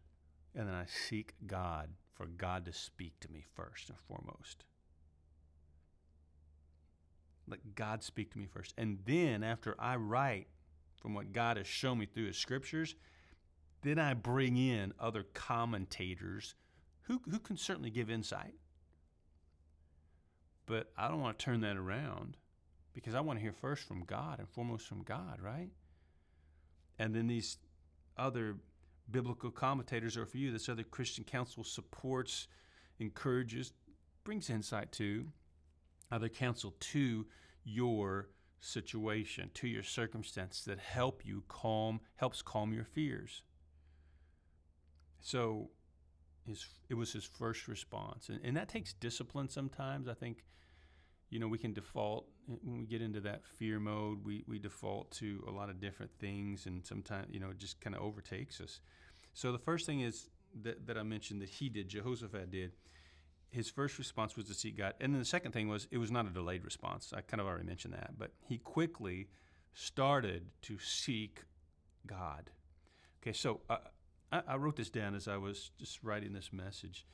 [0.54, 4.64] and then I seek God for God to speak to me first and foremost.
[7.48, 8.74] Let God speak to me first.
[8.76, 10.48] And then after I write
[11.00, 12.94] from what God has shown me through his scriptures,
[13.82, 16.54] then I bring in other commentators
[17.02, 18.54] who, who can certainly give insight.
[20.66, 22.36] But I don't want to turn that around
[22.92, 25.70] because I want to hear first from God and foremost from God, right?
[26.98, 27.56] And then these
[28.16, 28.56] other
[29.10, 30.50] biblical commentators are for you.
[30.50, 32.48] This other Christian counsel supports,
[32.98, 33.72] encourages,
[34.24, 35.26] brings insight to,
[36.10, 37.26] other counsel to
[37.64, 38.28] your
[38.60, 43.42] situation, to your circumstance that help you calm, helps calm your fears.
[45.20, 45.70] So
[46.46, 48.28] his, it was his first response.
[48.28, 50.08] And, and that takes discipline sometimes.
[50.08, 50.44] I think,
[51.30, 55.10] you know, we can default when we get into that fear mode, we, we default
[55.10, 58.60] to a lot of different things and sometimes, you know, it just kind of overtakes
[58.60, 58.80] us.
[59.34, 60.30] So the first thing is
[60.62, 62.72] that, that I mentioned that he did, Jehoshaphat did,
[63.50, 64.94] his first response was to seek God.
[65.00, 67.12] And then the second thing was it was not a delayed response.
[67.14, 69.28] I kind of already mentioned that, but he quickly
[69.74, 71.42] started to seek
[72.06, 72.50] God.
[73.22, 73.76] Okay, so uh,
[74.32, 77.06] I, I wrote this down as I was just writing this message.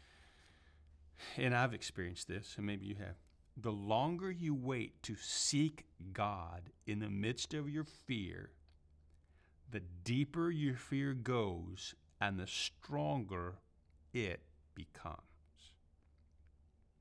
[1.37, 3.17] And I've experienced this, and maybe you have.
[3.57, 8.51] The longer you wait to seek God in the midst of your fear,
[9.71, 13.55] the deeper your fear goes and the stronger
[14.13, 14.41] it
[14.75, 15.19] becomes.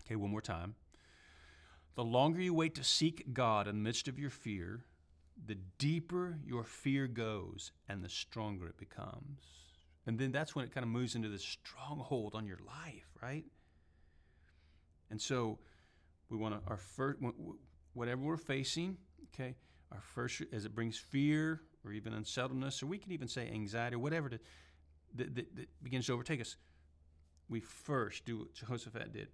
[0.05, 0.75] Okay, one more time.
[1.95, 4.85] The longer you wait to seek God in the midst of your fear,
[5.45, 9.41] the deeper your fear goes and the stronger it becomes.
[10.05, 13.45] And then that's when it kind of moves into this stronghold on your life, right?
[15.09, 15.59] And so
[16.33, 17.19] we want to, our first,
[17.93, 18.97] whatever we're facing,
[19.33, 19.55] okay,
[19.91, 23.95] our first, as it brings fear or even unsettledness, or we can even say anxiety
[23.95, 24.41] or whatever that,
[25.15, 26.55] that, that begins to overtake us,
[27.47, 29.27] we first do what Jehoshaphat did.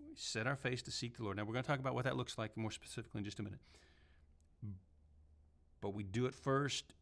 [0.00, 1.36] We set our face to seek the Lord.
[1.36, 3.42] Now, we're going to talk about what that looks like more specifically in just a
[3.42, 3.60] minute.
[5.82, 6.94] But we do it first.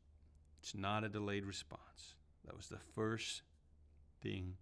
[0.62, 2.14] It's not a delayed response.
[2.44, 3.42] That was the first
[4.20, 4.54] thing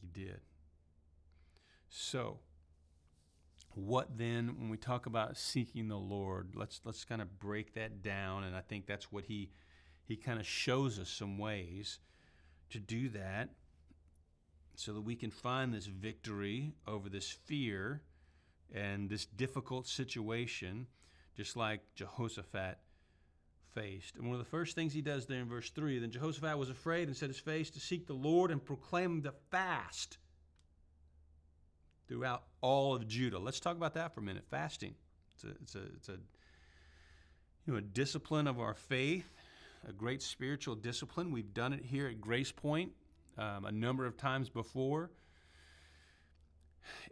[0.00, 0.40] he did.
[1.88, 2.40] So,
[3.78, 8.02] what then when we talk about seeking the Lord, let's let's kind of break that
[8.02, 9.50] down and I think that's what he
[10.04, 11.98] he kind of shows us some ways
[12.70, 13.50] to do that
[14.74, 18.02] so that we can find this victory over this fear
[18.74, 20.86] and this difficult situation
[21.36, 22.78] just like Jehoshaphat
[23.74, 24.16] faced.
[24.16, 26.70] And one of the first things he does there in verse 3 then Jehoshaphat was
[26.70, 30.18] afraid and set his face to seek the Lord and proclaim the fast
[32.08, 33.38] throughout all of Judah.
[33.38, 34.44] Let's talk about that for a minute.
[34.50, 34.94] Fasting.
[35.34, 36.18] It's a, it's a, it's a,
[37.66, 39.30] you know, a discipline of our faith,
[39.88, 41.30] a great spiritual discipline.
[41.30, 42.92] We've done it here at Grace Point
[43.36, 45.10] um, a number of times before.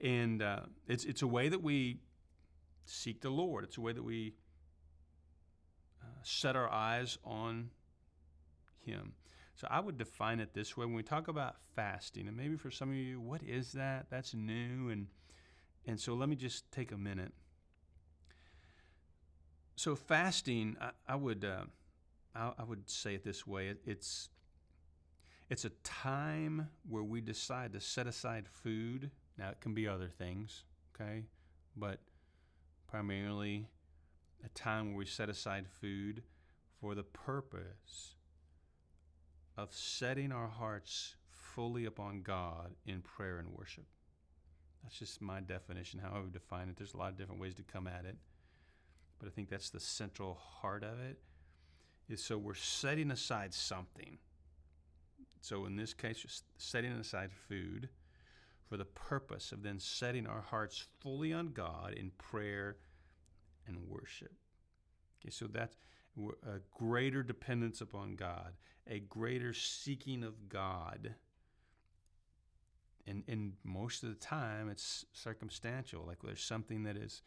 [0.03, 1.99] And uh, it's, it's a way that we
[2.87, 3.65] seek the Lord.
[3.65, 4.35] It's a way that we
[6.23, 7.71] set our eyes on
[8.85, 9.13] Him.
[9.57, 12.71] So I would define it this way when we talk about fasting, and maybe for
[12.71, 14.07] some of you, what is that?
[14.11, 15.07] That's new, and
[15.87, 17.33] and so let me just take a minute.
[19.77, 21.65] So fasting, I, I would uh,
[22.35, 24.29] I, I, would say it this way: it, it's
[25.49, 29.11] it's a time where we decide to set aside food.
[29.39, 30.65] Now it can be other things,
[30.95, 31.25] okay,
[31.75, 32.01] but
[32.87, 33.69] primarily
[34.45, 36.23] a time where we set aside food
[36.79, 38.17] for the purpose
[39.57, 43.87] of setting our hearts fully upon God in prayer and worship.
[44.83, 46.77] That's just my definition, how I would define it.
[46.77, 48.17] There's a lot of different ways to come at it,
[49.19, 51.19] but I think that's the central heart of it.
[52.09, 54.19] Is so we're setting aside something.
[55.41, 57.89] So in this case, setting aside food
[58.69, 62.77] for the purpose of then setting our hearts fully on God in prayer
[63.67, 64.33] and worship.
[65.21, 65.77] Okay, so that's
[66.47, 68.53] a greater dependence upon God,
[68.89, 71.15] a greater seeking of God.
[73.07, 76.05] And, and most of the time, it's circumstantial.
[76.05, 77.23] Like there's something that is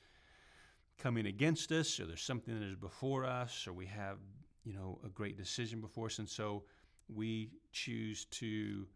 [0.98, 4.18] coming against us, or there's something that is before us, or we have,
[4.66, 6.20] you know, a great decision before us.
[6.20, 6.64] And so
[7.08, 8.88] we choose to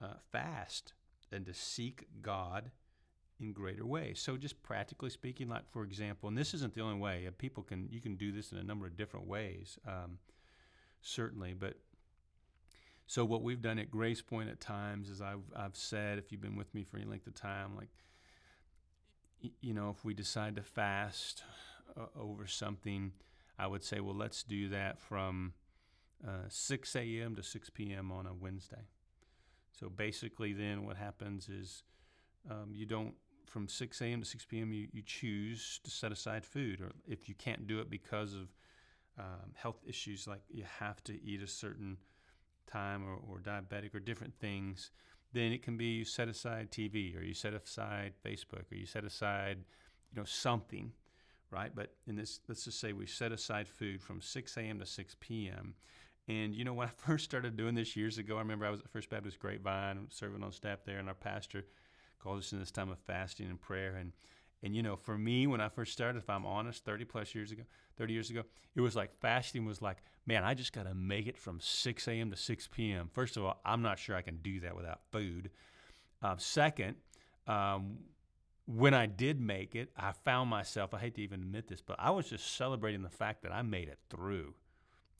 [0.00, 0.92] uh, fast
[1.32, 2.70] and to seek God
[3.42, 4.20] in greater ways.
[4.20, 7.26] So just practically speaking, like for example, and this isn't the only way.
[7.26, 10.18] Uh, people can you can do this in a number of different ways, um,
[11.00, 11.54] certainly.
[11.54, 11.74] But
[13.06, 16.40] so what we've done at Grace Point at times is I've I've said if you've
[16.40, 17.90] been with me for any length of time, like
[19.60, 21.42] you know, if we decide to fast
[21.96, 23.12] uh, over something,
[23.58, 25.54] I would say, well, let's do that from
[26.26, 27.34] uh, 6 a.m.
[27.36, 28.12] to 6 p.m.
[28.12, 28.86] on a Wednesday.
[29.78, 31.82] So basically, then what happens is
[32.50, 33.14] um, you don't
[33.52, 34.22] from 6 a.m.
[34.22, 36.80] to 6 p.m., you, you choose to set aside food.
[36.80, 38.48] Or if you can't do it because of
[39.18, 41.98] um, health issues, like you have to eat a certain
[42.66, 44.90] time or, or diabetic or different things,
[45.34, 48.86] then it can be you set aside TV or you set aside Facebook or you
[48.86, 49.58] set aside,
[50.10, 50.90] you know, something,
[51.50, 51.72] right?
[51.74, 54.78] But in this, let's just say we set aside food from 6 a.m.
[54.78, 55.74] to 6 p.m.
[56.26, 58.80] And you know, when I first started doing this years ago, I remember I was
[58.80, 61.66] at First Baptist Grapevine, serving on staff there, and our pastor
[62.22, 63.96] calls us in this time of fasting and prayer.
[63.96, 64.12] And
[64.62, 67.50] and you know, for me, when I first started, if I'm honest, 30 plus years
[67.50, 67.64] ago,
[67.98, 68.42] 30 years ago,
[68.74, 72.08] it was like fasting was like, man, I just got to make it from 6
[72.08, 72.30] a.m.
[72.30, 73.10] to 6 p.m.
[73.12, 75.50] First of all, I'm not sure I can do that without food.
[76.22, 76.94] Uh, second,
[77.48, 77.98] um,
[78.66, 81.96] when I did make it, I found myself, I hate to even admit this, but
[81.98, 84.54] I was just celebrating the fact that I made it through,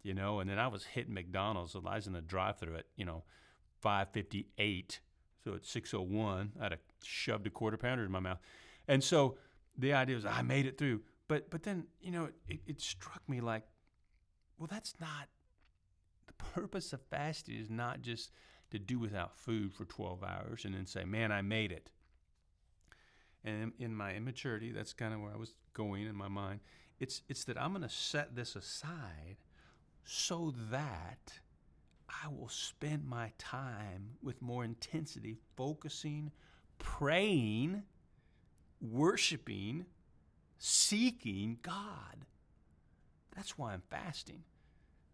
[0.05, 1.75] you know, and then I was hitting McDonald's.
[1.75, 3.25] I was in the drive through at, you know,
[3.81, 5.01] 558.
[5.45, 8.39] So at 601, I'd have shoved a quarter pounder in my mouth.
[8.87, 9.37] And so
[9.77, 11.01] the idea was I made it through.
[11.29, 13.65] But but then, you know, it, it struck me like,
[14.59, 15.29] well, that's not
[16.27, 18.31] the purpose of fasting is not just
[18.71, 21.91] to do without food for 12 hours and then say, man, I made it.
[23.45, 26.61] And in my immaturity, that's kind of where I was going in my mind.
[27.01, 29.37] It's, it's that I'm going to set this aside
[30.05, 31.41] so that
[32.25, 36.31] I will spend my time with more intensity, focusing,
[36.79, 37.83] praying,
[38.81, 39.87] worshiping,
[40.59, 42.27] seeking God.
[43.35, 44.43] That's why I'm fasting.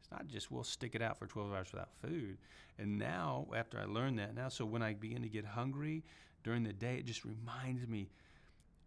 [0.01, 2.38] It's not just we'll stick it out for 12 hours without food.
[2.78, 6.05] And now, after I learned that, now, so when I begin to get hungry
[6.44, 8.09] during the day, it just reminds me,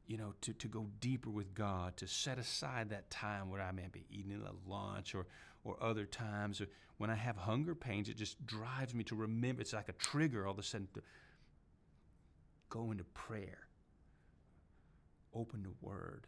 [0.07, 3.71] you know, to, to go deeper with God, to set aside that time where I
[3.71, 5.27] may be eating a lunch or,
[5.63, 6.61] or other times.
[6.97, 9.61] When I have hunger pains, it just drives me to remember.
[9.61, 11.01] It's like a trigger all of a sudden to
[12.69, 13.67] go into prayer
[15.33, 16.27] open the Word.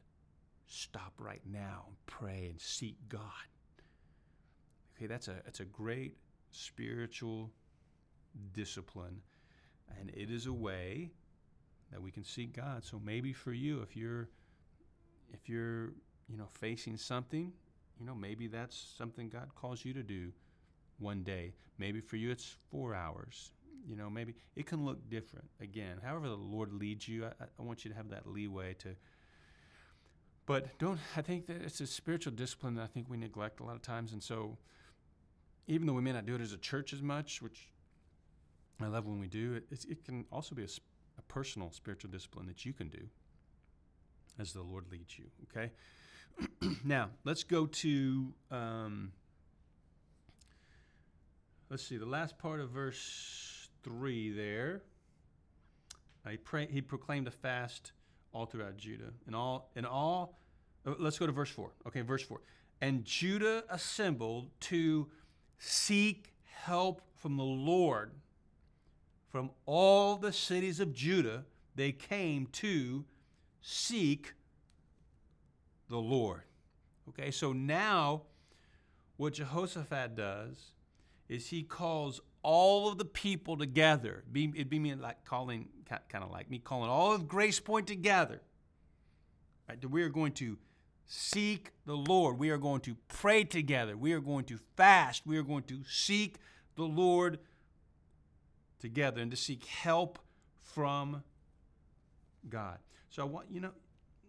[0.68, 3.22] Stop right now and pray and seek God.
[4.96, 6.18] Okay, that's a that's a great
[6.52, 7.52] spiritual
[8.54, 9.22] discipline,
[10.00, 11.12] and it is a way
[11.92, 12.84] that we can seek God.
[12.84, 14.30] So maybe for you, if you're
[15.34, 15.94] if you're
[16.30, 17.52] you know facing something,
[18.00, 20.32] you know maybe that's something God calls you to do
[21.00, 21.54] one day.
[21.78, 23.52] Maybe for you it's four hours.
[23.88, 25.50] You know, maybe it can look different.
[25.60, 28.96] Again, however the Lord leads you, I, I want you to have that leeway to.
[30.46, 31.00] But don't.
[31.18, 33.82] I think that it's a spiritual discipline that I think we neglect a lot of
[33.82, 34.58] times, and so
[35.68, 37.70] even though we may not do it as a church as much, which
[38.82, 40.68] I love when we do, it, it can also be a,
[41.18, 43.08] a personal spiritual discipline that you can do
[44.40, 45.26] as the Lord leads you.
[45.44, 45.72] Okay.
[46.84, 48.34] now let's go to.
[48.52, 49.12] Um,
[51.70, 54.82] let's see the last part of verse 3 there.
[56.30, 57.92] He, pray, he proclaimed a fast
[58.32, 59.12] all throughout Judah.
[59.28, 60.40] And all, in all,
[60.86, 61.72] uh, let's go to verse 4.
[61.88, 62.40] Okay, verse 4.
[62.82, 65.10] And Judah assembled to
[65.60, 68.12] seek help from the Lord.
[69.30, 73.06] From all the cities of Judah, they came to
[73.62, 74.34] seek
[75.94, 76.42] the Lord.
[77.10, 78.24] Okay, so now
[79.18, 80.72] what Jehoshaphat does
[81.30, 84.24] is he calls all of the people together.
[84.36, 88.42] It'd be me like calling, kind of like me calling all of Grace Point together.
[89.70, 89.90] Right?
[89.90, 90.58] We are going to
[91.06, 92.40] seek the Lord.
[92.40, 93.96] We are going to pray together.
[93.96, 95.28] We are going to fast.
[95.28, 96.38] We are going to seek
[96.76, 97.38] the Lord
[98.80, 100.18] together and to seek help
[100.60, 101.24] from
[102.50, 102.80] God.
[103.10, 103.74] So I want, you know,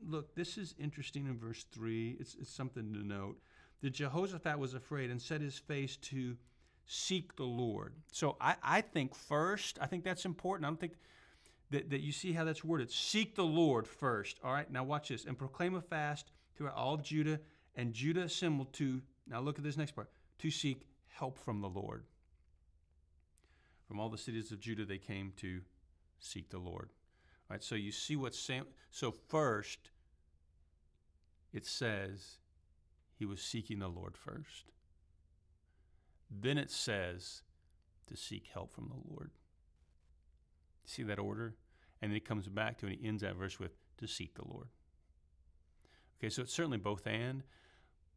[0.06, 2.16] look, this is interesting in verse 3.
[2.20, 3.38] It's, it's something to note.
[3.82, 6.36] That Jehoshaphat was afraid and set his face to
[6.86, 7.94] seek the Lord.
[8.12, 10.66] So I, I think first, I think that's important.
[10.66, 10.94] I don't think
[11.70, 12.90] that, that you see how that's worded.
[12.90, 14.38] Seek the Lord first.
[14.44, 15.24] All right, now watch this.
[15.24, 17.40] And proclaim a fast throughout all of Judah,
[17.74, 21.68] and Judah assembled to, now look at this next part, to seek help from the
[21.68, 22.04] Lord.
[23.88, 25.60] From all the cities of Judah, they came to
[26.20, 26.90] seek the Lord.
[27.50, 29.90] All right, so you see what Sam, so first,
[31.54, 32.38] it says
[33.16, 34.72] he was seeking the Lord first.
[36.28, 37.42] Then it says
[38.08, 39.30] to seek help from the Lord.
[40.84, 41.54] See that order?
[42.02, 44.46] And then it comes back to, and he ends that verse with, to seek the
[44.46, 44.66] Lord.
[46.18, 47.44] Okay, so it's certainly both and,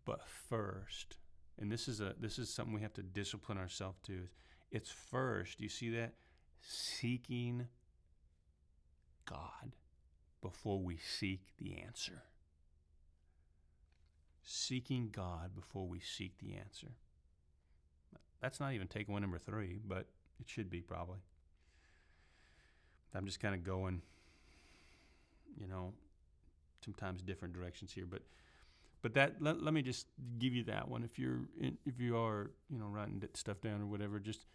[0.04, 1.18] but first,
[1.60, 4.28] and this is a this is something we have to discipline ourselves to.
[4.72, 6.14] It's first, you see that?
[6.62, 7.68] Seeking
[9.26, 9.76] God
[10.42, 12.24] before we seek the answer.
[14.50, 16.88] Seeking God before we seek the answer.
[18.42, 20.06] That's not even takeaway number three, but
[20.40, 21.18] it should be probably.
[23.14, 24.02] I'm just kind of going,
[25.60, 25.92] you know,
[26.80, 28.22] sometimes different directions here, but
[29.02, 30.08] but that let, let me just
[30.40, 31.04] give you that one.
[31.04, 34.46] If you're in, if you are you know writing stuff down or whatever, just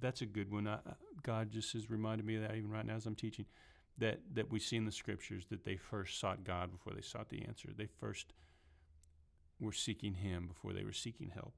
[0.00, 0.66] that's a good one.
[0.66, 0.78] I,
[1.22, 3.44] God just has reminded me of that even right now as I'm teaching
[3.98, 7.28] that that we see in the scriptures that they first sought God before they sought
[7.28, 7.68] the answer.
[7.76, 8.32] They first
[9.60, 11.54] were seeking Him before they were seeking help.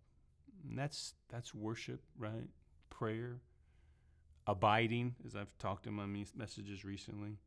[0.69, 2.49] And that's that's worship, right?
[2.91, 3.41] Prayer.
[4.47, 7.39] abiding, as I've talked in my messages recently.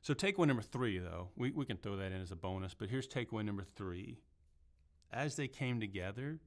[0.00, 2.88] So, takeaway number three, though, we, we can throw that in as a bonus, but
[2.88, 4.20] here's takeaway number three.
[5.12, 6.38] As they came together,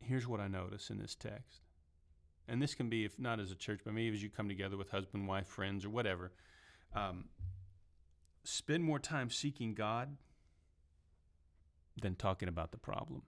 [0.00, 1.62] here's what I notice in this text.
[2.46, 4.76] And this can be, if not as a church, but maybe as you come together
[4.76, 6.32] with husband, wife, friends, or whatever.
[6.94, 7.26] Um,
[8.44, 10.16] spend more time seeking God
[12.00, 13.22] than talking about the problem.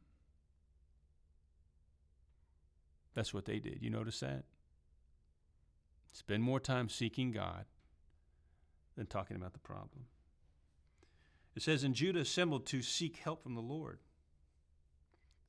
[3.14, 3.79] That's what they did.
[3.83, 4.45] You notice that?
[6.12, 7.64] Spend more time seeking God
[8.97, 10.07] than talking about the problem.
[11.55, 13.99] It says, And Judah assembled to seek help from the Lord.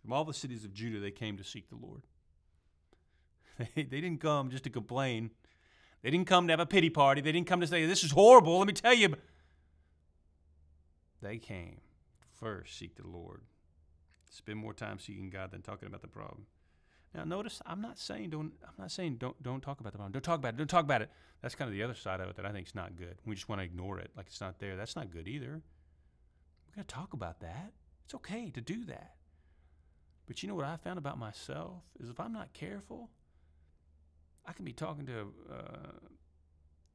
[0.01, 2.03] From all the cities of Judah, they came to seek the Lord.
[3.75, 5.29] They, they didn't come just to complain.
[6.01, 7.21] They didn't come to have a pity party.
[7.21, 8.57] They didn't come to say, This is horrible.
[8.57, 9.13] Let me tell you.
[11.21, 11.79] They came
[12.41, 13.41] first, seek the Lord.
[14.29, 16.45] Spend more time seeking God than talking about the problem.
[17.13, 18.53] Now, notice I'm not saying don't.
[18.63, 20.13] I'm not saying don't don't talk about the problem.
[20.13, 20.57] Don't talk about it.
[20.57, 21.09] Don't talk about it.
[21.41, 23.17] That's kind of the other side of it that I think is not good.
[23.25, 24.77] We just want to ignore it like it's not there.
[24.77, 25.61] That's not good either.
[26.67, 27.73] We got to talk about that.
[28.05, 29.15] It's okay to do that.
[30.25, 33.09] But you know what I found about myself is if I'm not careful,
[34.45, 35.91] I can be talking to uh,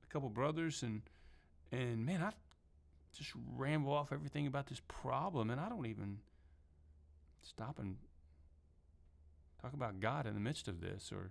[0.02, 1.02] a couple brothers and
[1.72, 2.30] and man, I
[3.16, 6.18] just ramble off everything about this problem, and I don't even
[7.42, 7.96] stop and
[9.60, 11.30] talk about God in the midst of this or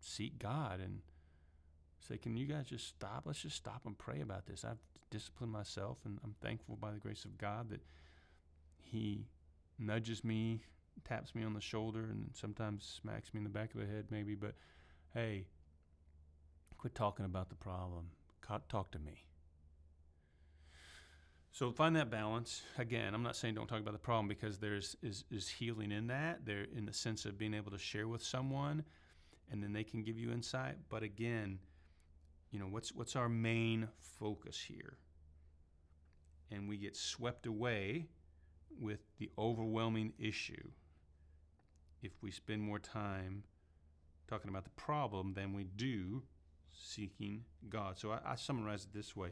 [0.00, 1.00] seek God and
[2.00, 3.22] say, Can you guys just stop?
[3.24, 4.64] Let's just stop and pray about this.
[4.64, 4.78] I've
[5.10, 7.82] disciplined myself, and I'm thankful by the grace of God that
[8.78, 9.26] He
[9.78, 10.62] nudges me,
[11.04, 14.06] taps me on the shoulder, and sometimes smacks me in the back of the head,
[14.10, 14.34] maybe.
[14.34, 14.54] But
[15.14, 15.46] hey,
[16.78, 18.10] quit talking about the problem.
[18.46, 19.24] Talk to me.
[21.54, 22.62] So find that balance.
[22.78, 26.08] Again, I'm not saying don't talk about the problem because there's is, is healing in
[26.08, 26.44] that.
[26.44, 28.84] There in the sense of being able to share with someone
[29.50, 30.76] and then they can give you insight.
[30.88, 31.60] But again,
[32.50, 34.98] you know, what's what's our main focus here?
[36.50, 38.08] And we get swept away
[38.80, 40.70] with the overwhelming issue
[42.02, 43.44] if we spend more time
[44.28, 46.22] talking about the problem than we do
[46.78, 47.98] seeking God.
[47.98, 49.30] So I, I summarize it this way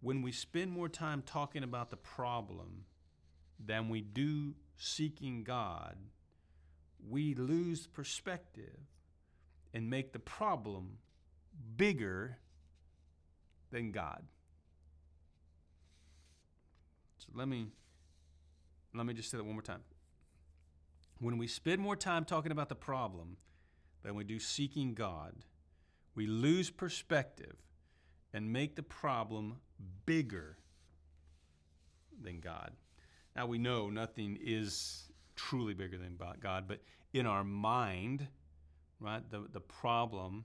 [0.00, 2.84] when we spend more time talking about the problem
[3.64, 5.96] than we do seeking God,
[7.08, 8.78] we lose perspective
[9.74, 10.98] and make the problem
[11.76, 12.38] bigger
[13.70, 14.22] than God.
[17.18, 17.66] So let me
[18.94, 19.82] let me just say that one more time.
[21.20, 23.36] When we spend more time talking about the problem
[24.02, 25.34] than we do seeking God,
[26.18, 27.54] we lose perspective
[28.34, 29.60] and make the problem
[30.04, 30.58] bigger
[32.20, 32.72] than God.
[33.36, 36.80] Now we know nothing is truly bigger than God, but
[37.12, 38.26] in our mind,
[38.98, 40.44] right, the, the problem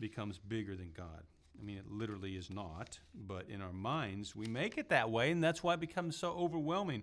[0.00, 1.24] becomes bigger than God.
[1.60, 5.30] I mean, it literally is not, but in our minds, we make it that way,
[5.30, 7.02] and that's why it becomes so overwhelming.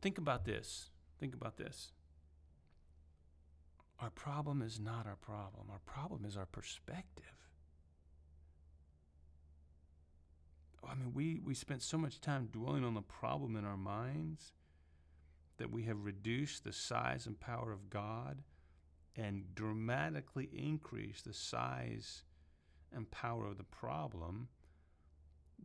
[0.00, 0.88] Think about this.
[1.20, 1.92] Think about this.
[4.02, 7.24] Our problem is not our problem, our problem is our perspective.
[10.84, 14.52] I mean, we, we spent so much time dwelling on the problem in our minds
[15.58, 18.42] that we have reduced the size and power of God
[19.14, 22.24] and dramatically increased the size
[22.92, 24.48] and power of the problem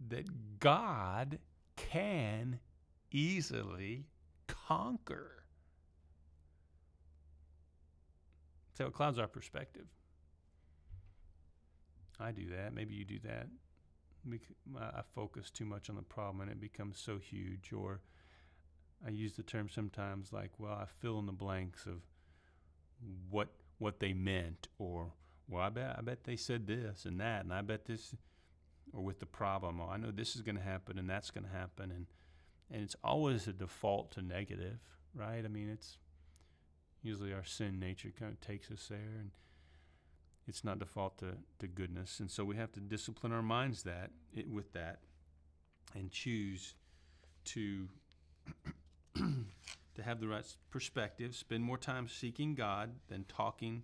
[0.10, 1.40] that God
[1.76, 2.60] can
[3.10, 4.06] easily
[4.48, 5.44] conquer.
[8.78, 9.88] So it clouds our perspective.
[12.20, 12.76] I do that.
[12.76, 13.48] Maybe you do that.
[14.32, 17.74] Uh, I focus too much on the problem and it becomes so huge.
[17.74, 18.02] Or
[19.04, 22.04] I use the term sometimes like, well, I fill in the blanks of
[23.32, 23.48] what
[23.80, 25.12] what they meant, or
[25.48, 28.16] well, I bet I bet they said this and that, and I bet this,
[28.92, 31.52] or with the problem, I know this is going to happen and that's going to
[31.52, 32.08] happen, and
[32.72, 34.80] and it's always a default to negative,
[35.16, 35.44] right?
[35.46, 35.98] I mean, it's
[37.08, 39.32] usually our sin nature kind of takes us there, and
[40.48, 42.20] it's not default to, to goodness.
[42.20, 45.00] And so we have to discipline our minds that it, with that
[45.96, 46.76] and choose
[47.46, 47.88] to
[49.16, 53.84] to have the right perspective, spend more time seeking God than talking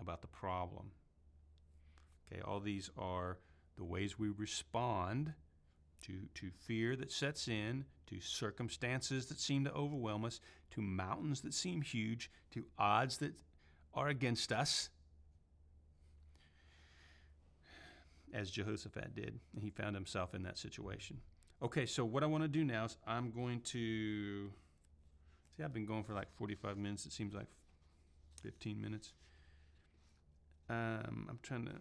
[0.00, 0.92] about the problem.
[2.32, 3.38] Okay, all these are
[3.76, 5.34] the ways we respond
[6.02, 10.40] to, to fear that sets in, to circumstances that seem to overwhelm us,
[10.70, 13.34] to mountains that seem huge, to odds that
[13.94, 14.90] are against us,
[18.32, 19.38] as Jehoshaphat did.
[19.60, 21.20] He found himself in that situation.
[21.62, 24.50] Okay, so what I want to do now is I'm going to
[25.56, 27.04] See, I've been going for like 45 minutes.
[27.06, 27.48] It seems like
[28.42, 29.12] 15 minutes.
[30.70, 31.72] Um, I'm trying to.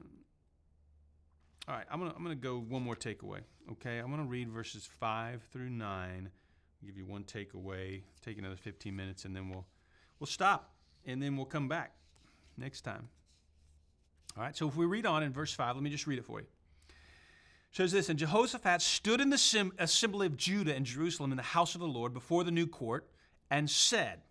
[1.68, 3.42] All right, I'm gonna I'm gonna go one more takeaway.
[3.74, 6.30] Okay, I'm gonna read verses five through nine.
[6.82, 8.02] I'll give you one takeaway.
[8.26, 9.68] Take another 15 minutes, and then we'll
[10.20, 10.74] we'll stop,
[11.06, 11.94] and then we'll come back
[12.58, 13.10] next time.
[14.36, 14.58] All right.
[14.58, 16.48] So if we read on in verse five, let me just read it for you.
[17.72, 21.44] It says this, and Jehoshaphat stood in the assembly of Judah and Jerusalem in the
[21.44, 23.08] house of the Lord before the new court,
[23.52, 24.22] and said,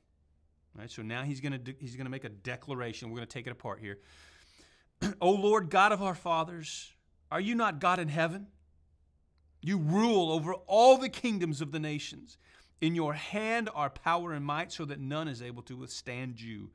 [0.75, 3.09] All right, so now he's going to he's going to make a declaration.
[3.09, 3.99] We're going to take it apart here.
[5.21, 6.93] o Lord God of our fathers,
[7.31, 8.49] are you not God in heaven?
[9.63, 12.39] You rule over all the kingdoms of the nations.
[12.81, 16.71] In your hand are power and might, so that none is able to withstand you.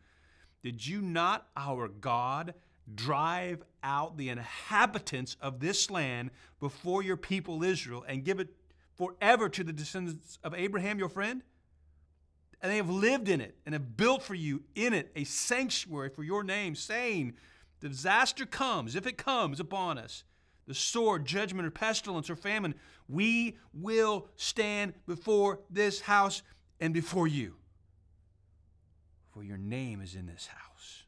[0.64, 2.54] Did you not, our God,
[2.94, 6.30] drive out the inhabitants of this land
[6.60, 8.50] before your people Israel and give it
[8.96, 11.42] forever to the descendants of Abraham, your friend?
[12.66, 16.10] and they have lived in it and have built for you in it a sanctuary
[16.10, 17.36] for your name, saying,
[17.80, 20.24] disaster comes, if it comes upon us,
[20.68, 22.76] the sword, judgment, or pestilence, or famine,
[23.08, 26.42] we will stand before this house
[26.80, 27.56] and before you.
[29.34, 31.04] For your name is in this house.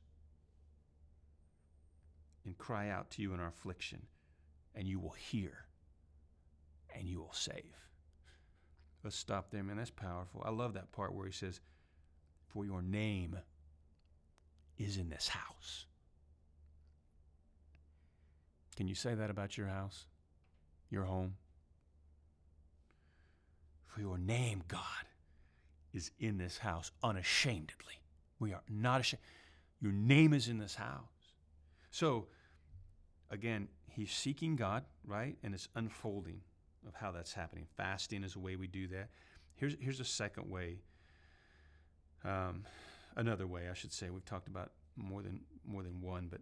[2.45, 4.03] And cry out to you in our affliction,
[4.76, 5.66] and you will hear,
[6.95, 7.76] and you will save.
[9.03, 9.78] Let's stop there, man.
[9.78, 10.43] That's powerful.
[10.45, 11.60] I love that part where he says,
[12.47, 13.38] For your name
[14.78, 15.86] is in this house.
[18.78, 20.05] Can you say that about your house,
[20.91, 21.34] your home?
[23.88, 24.82] For your name, God,
[25.95, 28.03] is in this house unashamedly.
[28.39, 29.23] We are not ashamed.
[29.82, 31.09] Your name is in this house.
[31.89, 32.28] So,
[33.32, 35.36] again, he's seeking God, right?
[35.41, 36.41] And it's unfolding
[36.88, 37.65] of how that's happening.
[37.78, 39.09] Fasting is a way we do that.
[39.55, 40.82] Here's here's a second way.
[42.23, 42.65] Um,
[43.15, 44.11] another way, I should say.
[44.11, 46.41] We've talked about more than more than one, but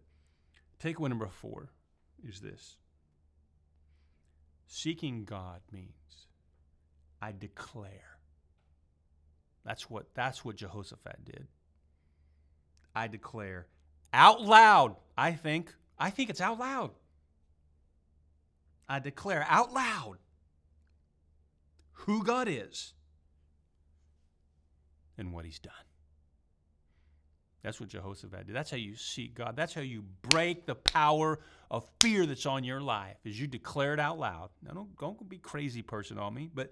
[0.80, 1.70] take takeaway number four
[2.26, 2.78] is this.
[4.68, 6.28] Seeking God means
[7.22, 8.18] I declare.
[9.64, 11.48] That's what that's what Jehoshaphat did.
[12.96, 13.68] I declare
[14.14, 14.96] out loud.
[15.18, 16.92] I think I think it's out loud.
[18.88, 20.18] I declare out loud
[21.92, 22.94] who God is
[25.18, 25.74] and what he's done.
[27.66, 28.56] That's what Jehoshaphat did.
[28.56, 29.56] That's how you seek God.
[29.56, 31.40] That's how you break the power
[31.72, 34.52] of fear that's on your life, is you declare it out loud.
[34.62, 36.72] Now, don't, don't be crazy person on me, but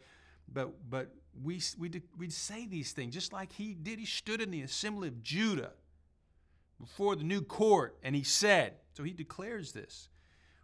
[0.54, 3.98] but but we we we say these things just like he did.
[3.98, 5.72] He stood in the assembly of Judah
[6.80, 8.76] before the new court, and he said.
[8.94, 10.10] So he declares this,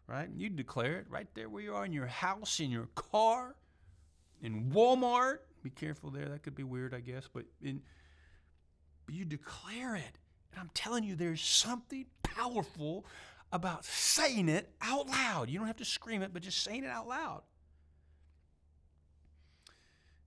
[0.06, 0.30] right?
[0.38, 3.56] You declare it right there where you are in your house, in your car,
[4.44, 5.40] in Walmart.
[5.64, 6.30] Be careful there.
[6.30, 7.28] That could be weird, I guess.
[7.34, 7.82] But in
[9.10, 10.20] but you declare it.
[10.52, 13.08] And I'm telling you, there's something powerful
[13.52, 15.50] about saying it out loud.
[15.50, 17.42] You don't have to scream it, but just saying it out loud.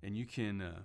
[0.03, 0.81] And you can, uh,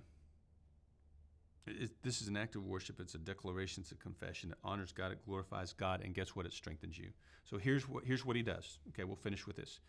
[1.66, 3.00] it, this is an act of worship.
[3.00, 4.52] It's a declaration, it's a confession.
[4.52, 6.46] It honors God, it glorifies God, and guess what?
[6.46, 7.08] It strengthens you.
[7.50, 8.78] So here's what, here's what he does.
[8.90, 9.80] Okay, we'll finish with this.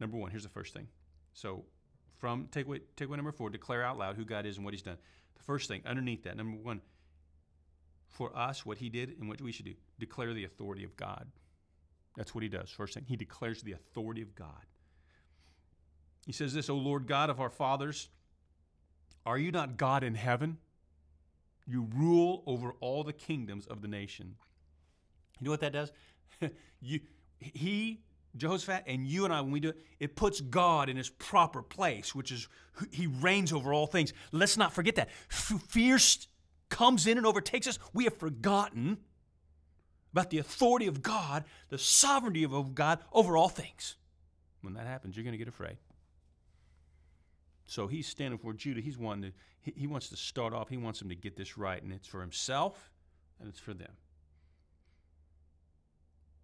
[0.00, 0.86] Number one, here's the first thing.
[1.34, 1.64] So
[2.16, 4.96] from takeaway, takeaway number four, declare out loud who God is and what He's done.
[5.36, 6.80] The first thing underneath that, number one,
[8.10, 11.26] for us, what He did and what we should do, declare the authority of God.
[12.16, 12.70] That's what He does.
[12.70, 14.66] First thing, He declares the authority of God.
[16.26, 18.08] He says this, O Lord God of our fathers,
[19.24, 20.58] are you not God in heaven?
[21.66, 24.36] You rule over all the kingdoms of the nation.
[25.38, 25.92] You know what that does?
[26.80, 27.00] you,
[27.38, 28.02] he
[28.36, 31.62] Jehoshaphat and you and I, when we do it, it puts God in his proper
[31.62, 32.48] place, which is
[32.90, 34.12] he reigns over all things.
[34.32, 35.10] Let's not forget that.
[35.28, 35.98] Fear
[36.70, 37.78] comes in and overtakes us.
[37.92, 38.98] We have forgotten
[40.12, 43.96] about the authority of God, the sovereignty of God over all things.
[44.62, 45.76] When that happens, you're going to get afraid.
[47.66, 48.80] So he's standing for Judah.
[48.80, 51.56] He's one to, he, he wants to start off, he wants them to get this
[51.56, 52.90] right, and it's for himself
[53.38, 53.92] and it's for them.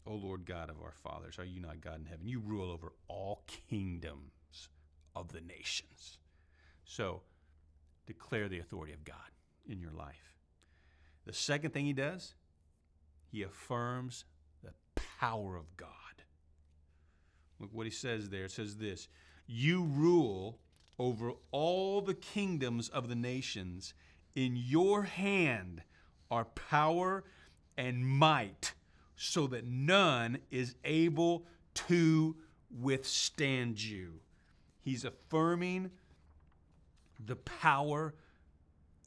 [0.06, 2.28] O Lord God of our fathers, are you not God in heaven?
[2.28, 4.68] You rule over all kingdoms
[5.16, 6.18] of the nations.
[6.84, 7.22] So,
[8.06, 9.16] declare the authority of God
[9.68, 10.34] in your life.
[11.26, 12.34] The second thing he does,
[13.30, 14.24] he affirms
[14.62, 15.90] the power of God.
[17.58, 18.44] Look what he says there.
[18.44, 19.08] It says this
[19.46, 20.58] You rule
[20.98, 23.94] over all the kingdoms of the nations.
[24.34, 25.82] In your hand
[26.30, 27.24] are power
[27.76, 28.74] and might
[29.16, 32.36] so that none is able to
[32.70, 34.20] withstand you.
[34.82, 35.90] He's affirming
[37.24, 38.14] the power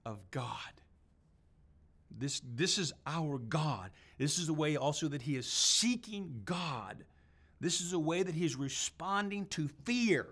[0.09, 0.81] of God.
[2.09, 3.91] This, this is our God.
[4.17, 7.05] This is a way also that he is seeking God.
[7.61, 10.25] This is a way that he is responding to fear.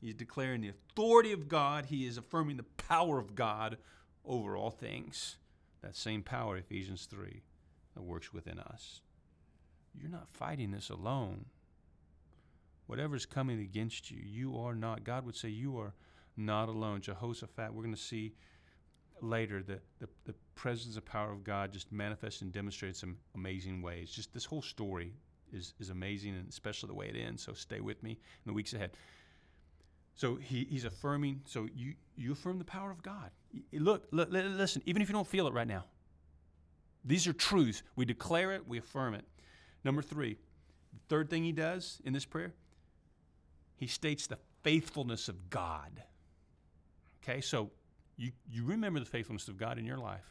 [0.00, 1.86] He's declaring the authority of God.
[1.86, 3.78] He is affirming the power of God
[4.24, 5.36] over all things.
[5.82, 7.42] That same power, Ephesians 3,
[7.94, 9.00] that works within us.
[10.00, 11.46] You're not fighting this alone.
[12.86, 15.02] Whatever's coming against you, you are not.
[15.02, 15.94] God would say, You are
[16.36, 17.00] not alone.
[17.00, 18.34] Jehoshaphat, we're going to see
[19.20, 23.82] later the, the, the presence and power of God just manifests and demonstrates some amazing
[23.82, 24.10] ways.
[24.10, 25.12] Just this whole story
[25.52, 27.42] is, is amazing, and especially the way it ends.
[27.42, 28.90] So stay with me in the weeks ahead.
[30.14, 31.42] So he, he's affirming.
[31.44, 33.30] So you you affirm the power of God.
[33.72, 34.82] Look, listen.
[34.86, 35.84] Even if you don't feel it right now,
[37.04, 37.82] these are truths.
[37.94, 38.66] We declare it.
[38.66, 39.26] We affirm it.
[39.84, 40.38] Number three,
[40.94, 42.54] the third thing he does in this prayer,
[43.76, 46.02] he states the faithfulness of God.
[47.22, 47.70] Okay, so
[48.16, 50.24] you, you remember the faithfulness of God in your life.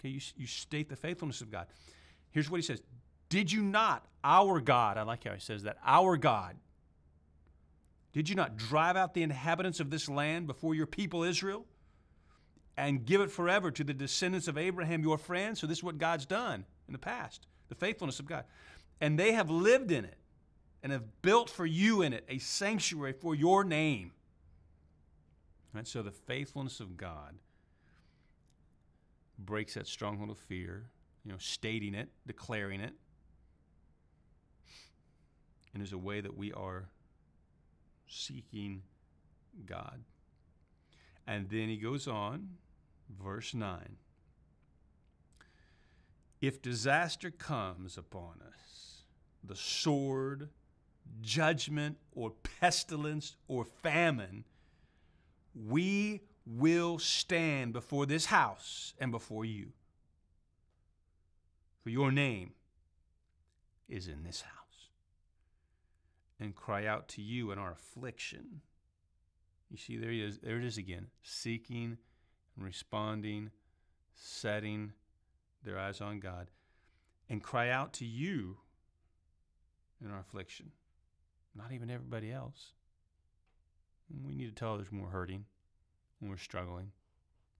[0.00, 1.66] Okay, you, you state the faithfulness of God.
[2.30, 2.82] Here's what he says
[3.28, 6.56] Did you not, our God, I like how he says that, our God,
[8.12, 11.66] did you not drive out the inhabitants of this land before your people Israel
[12.76, 15.58] and give it forever to the descendants of Abraham, your friend?
[15.58, 18.44] So, this is what God's done in the past the faithfulness of God.
[19.00, 20.16] And they have lived in it
[20.82, 24.12] and have built for you in it a sanctuary for your name.
[25.74, 25.86] Right?
[25.86, 27.34] So the faithfulness of God
[29.38, 30.86] breaks that stronghold of fear,
[31.24, 32.92] you know, stating it, declaring it.
[35.72, 36.88] And there's a way that we are
[38.06, 38.82] seeking
[39.66, 40.04] God.
[41.26, 42.50] And then he goes on,
[43.20, 43.96] verse 9.
[46.40, 49.02] If disaster comes upon us,
[49.42, 50.50] the sword,
[51.20, 54.44] judgment, or pestilence, or famine,
[55.54, 59.72] we will stand before this house and before you.
[61.82, 62.52] For your name
[63.88, 64.52] is in this house.
[66.40, 68.60] And cry out to you in our affliction.
[69.70, 71.96] You see, there, he is, there it is again seeking
[72.56, 73.50] and responding,
[74.14, 74.92] setting
[75.64, 76.48] their eyes on God,
[77.30, 78.58] and cry out to you
[80.04, 80.72] in our affliction.
[81.56, 82.72] Not even everybody else.
[84.26, 85.44] We need to tell others when we're hurting,
[86.20, 86.92] when we're struggling,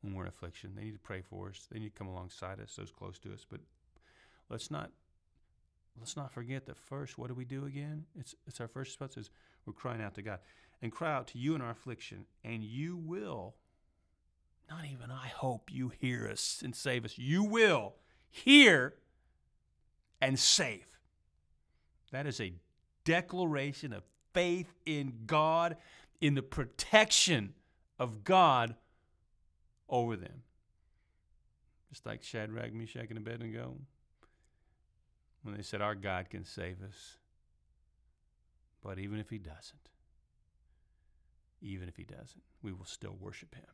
[0.03, 0.73] when we're in affliction.
[0.75, 1.67] They need to pray for us.
[1.71, 3.47] They need to come alongside us, those close to us.
[3.49, 3.61] But
[4.51, 4.91] let's not
[5.99, 8.05] let's not forget that first, what do we do again?
[8.19, 9.31] It's it's our first response is
[9.67, 10.41] we're crying out to God.
[10.83, 13.55] And cry out to you in our affliction, and you will,
[14.69, 17.17] not even I hope you hear us and save us.
[17.17, 17.95] You will
[18.29, 18.95] hear
[20.21, 20.87] and save.
[22.13, 22.53] That is a
[23.05, 24.03] declaration of
[24.35, 25.77] faith in God
[26.21, 27.55] in the protection
[27.99, 28.75] of God
[29.89, 30.43] over them.
[31.91, 33.77] Just like Shadrach, Meshach, and Abednego,
[35.43, 37.19] when they said, Our God can save us.
[38.83, 39.89] But even if He doesn't,
[41.62, 43.65] even if He doesn't, we will still worship Him.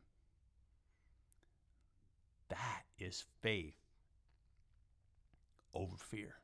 [2.49, 3.75] That is faith
[5.73, 6.35] over fear.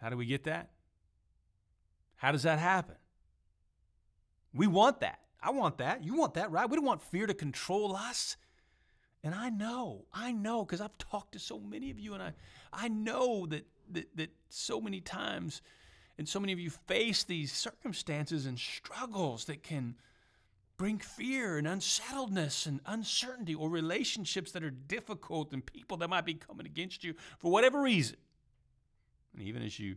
[0.00, 0.70] How do we get that?
[2.16, 2.96] How does that happen?
[4.54, 5.20] We want that.
[5.42, 6.04] I want that.
[6.04, 6.68] You want that, right?
[6.68, 8.36] We don't want fear to control us.
[9.24, 12.32] And I know, I know, because I've talked to so many of you, and I,
[12.72, 15.62] I know that, that that so many times,
[16.18, 19.94] and so many of you face these circumstances and struggles that can
[20.76, 26.26] bring fear and unsettledness and uncertainty, or relationships that are difficult, and people that might
[26.26, 28.16] be coming against you for whatever reason.
[29.34, 29.94] And even as you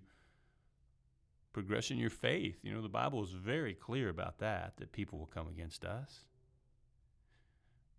[1.55, 2.57] progress in your faith.
[2.63, 6.25] You know, the Bible is very clear about that, that people will come against us.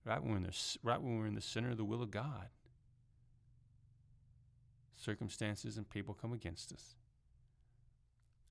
[0.05, 2.49] Right when we're the, right when we're in the center of the will of God,
[4.95, 6.97] circumstances and people come against us.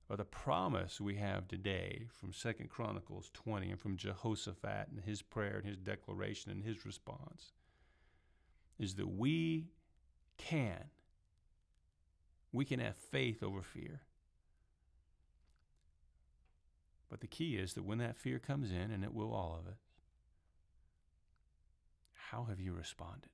[0.08, 5.22] But the promise we have today from Second Chronicles 20 and from Jehoshaphat and his
[5.22, 7.52] prayer and his declaration and his response
[8.76, 9.68] is that we
[10.36, 10.86] can
[12.50, 14.00] we can have faith over fear.
[17.08, 19.70] But the key is that when that fear comes in, and it will all of
[19.70, 19.78] us,
[22.30, 23.30] how have you responded?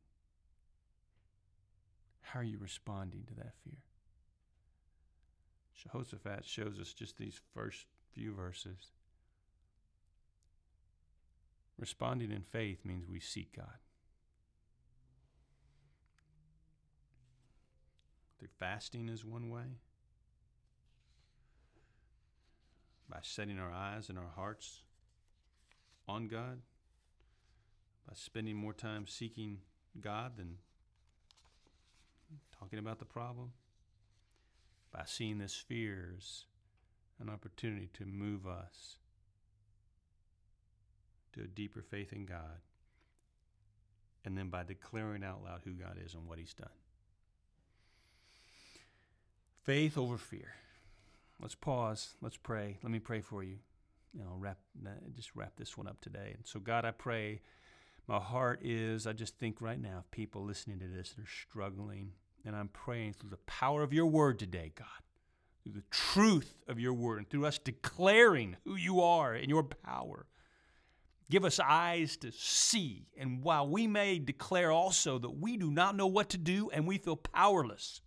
[2.20, 3.78] How are you responding to that fear?
[5.74, 8.92] Jehoshaphat shows us just these first few verses.
[11.78, 13.78] Responding in faith means we seek God.
[18.38, 19.78] Through fasting is one way.
[23.12, 24.80] By setting our eyes and our hearts
[26.08, 26.62] on God.
[28.06, 29.58] by spending more time seeking
[30.00, 30.56] God than
[32.58, 33.52] talking about the problem,
[34.92, 36.44] by seeing this fear as
[37.20, 38.96] an opportunity to move us
[41.32, 42.60] to a deeper faith in God,
[44.24, 46.68] and then by declaring out loud who God is and what He's done.
[49.62, 50.54] Faith over fear.
[51.42, 52.14] Let's pause.
[52.22, 52.78] Let's pray.
[52.84, 53.56] Let me pray for you.
[54.14, 56.34] You know, wrap uh, just wrap this one up today.
[56.36, 57.40] And so, God, I pray.
[58.06, 59.08] My heart is.
[59.08, 62.12] I just think right now of people listening to this that are struggling,
[62.44, 64.86] and I'm praying through the power of Your Word today, God,
[65.64, 69.64] through the truth of Your Word, and through us declaring who You are and Your
[69.64, 70.26] power.
[71.28, 73.06] Give us eyes to see.
[73.16, 76.86] And while we may declare also that we do not know what to do and
[76.86, 78.00] we feel powerless,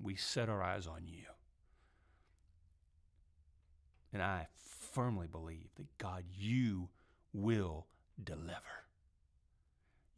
[0.00, 1.31] we set our eyes on you.
[4.12, 4.48] And I
[4.92, 6.88] firmly believe that God, you
[7.32, 7.86] will
[8.22, 8.84] deliver.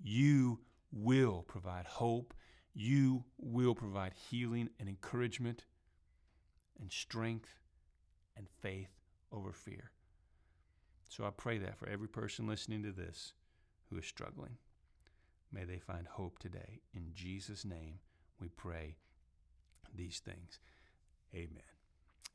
[0.03, 0.61] You
[0.93, 2.35] will provide hope.
[2.75, 5.65] You will provide healing and encouragement
[6.81, 7.61] and strength
[8.37, 8.91] and faith
[9.31, 9.93] over fear.
[11.09, 13.33] So I pray that for every person listening to this
[13.89, 14.57] who is struggling.
[15.53, 16.81] May they find hope today.
[16.95, 18.01] In Jesus' name,
[18.41, 18.97] we pray
[19.95, 20.59] these things.
[21.33, 21.74] Amen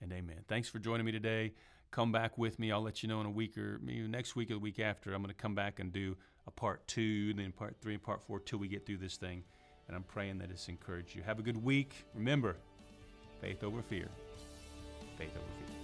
[0.01, 0.43] and amen.
[0.47, 1.53] Thanks for joining me today.
[1.91, 2.71] Come back with me.
[2.71, 5.13] I'll let you know in a week or maybe next week or the week after.
[5.13, 6.15] I'm going to come back and do
[6.47, 9.43] a part two, then part three and part four till we get through this thing.
[9.87, 11.23] And I'm praying that it's encouraged you.
[11.23, 12.05] Have a good week.
[12.13, 12.57] Remember,
[13.41, 14.07] faith over fear.
[15.17, 15.75] Faith over fear.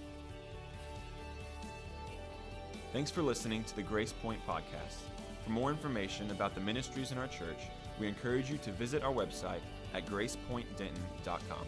[2.92, 5.00] Thanks for listening to the Grace Point Podcast.
[5.44, 9.12] For more information about the ministries in our church, we encourage you to visit our
[9.12, 9.60] website
[9.92, 11.66] at gracepointdenton.com.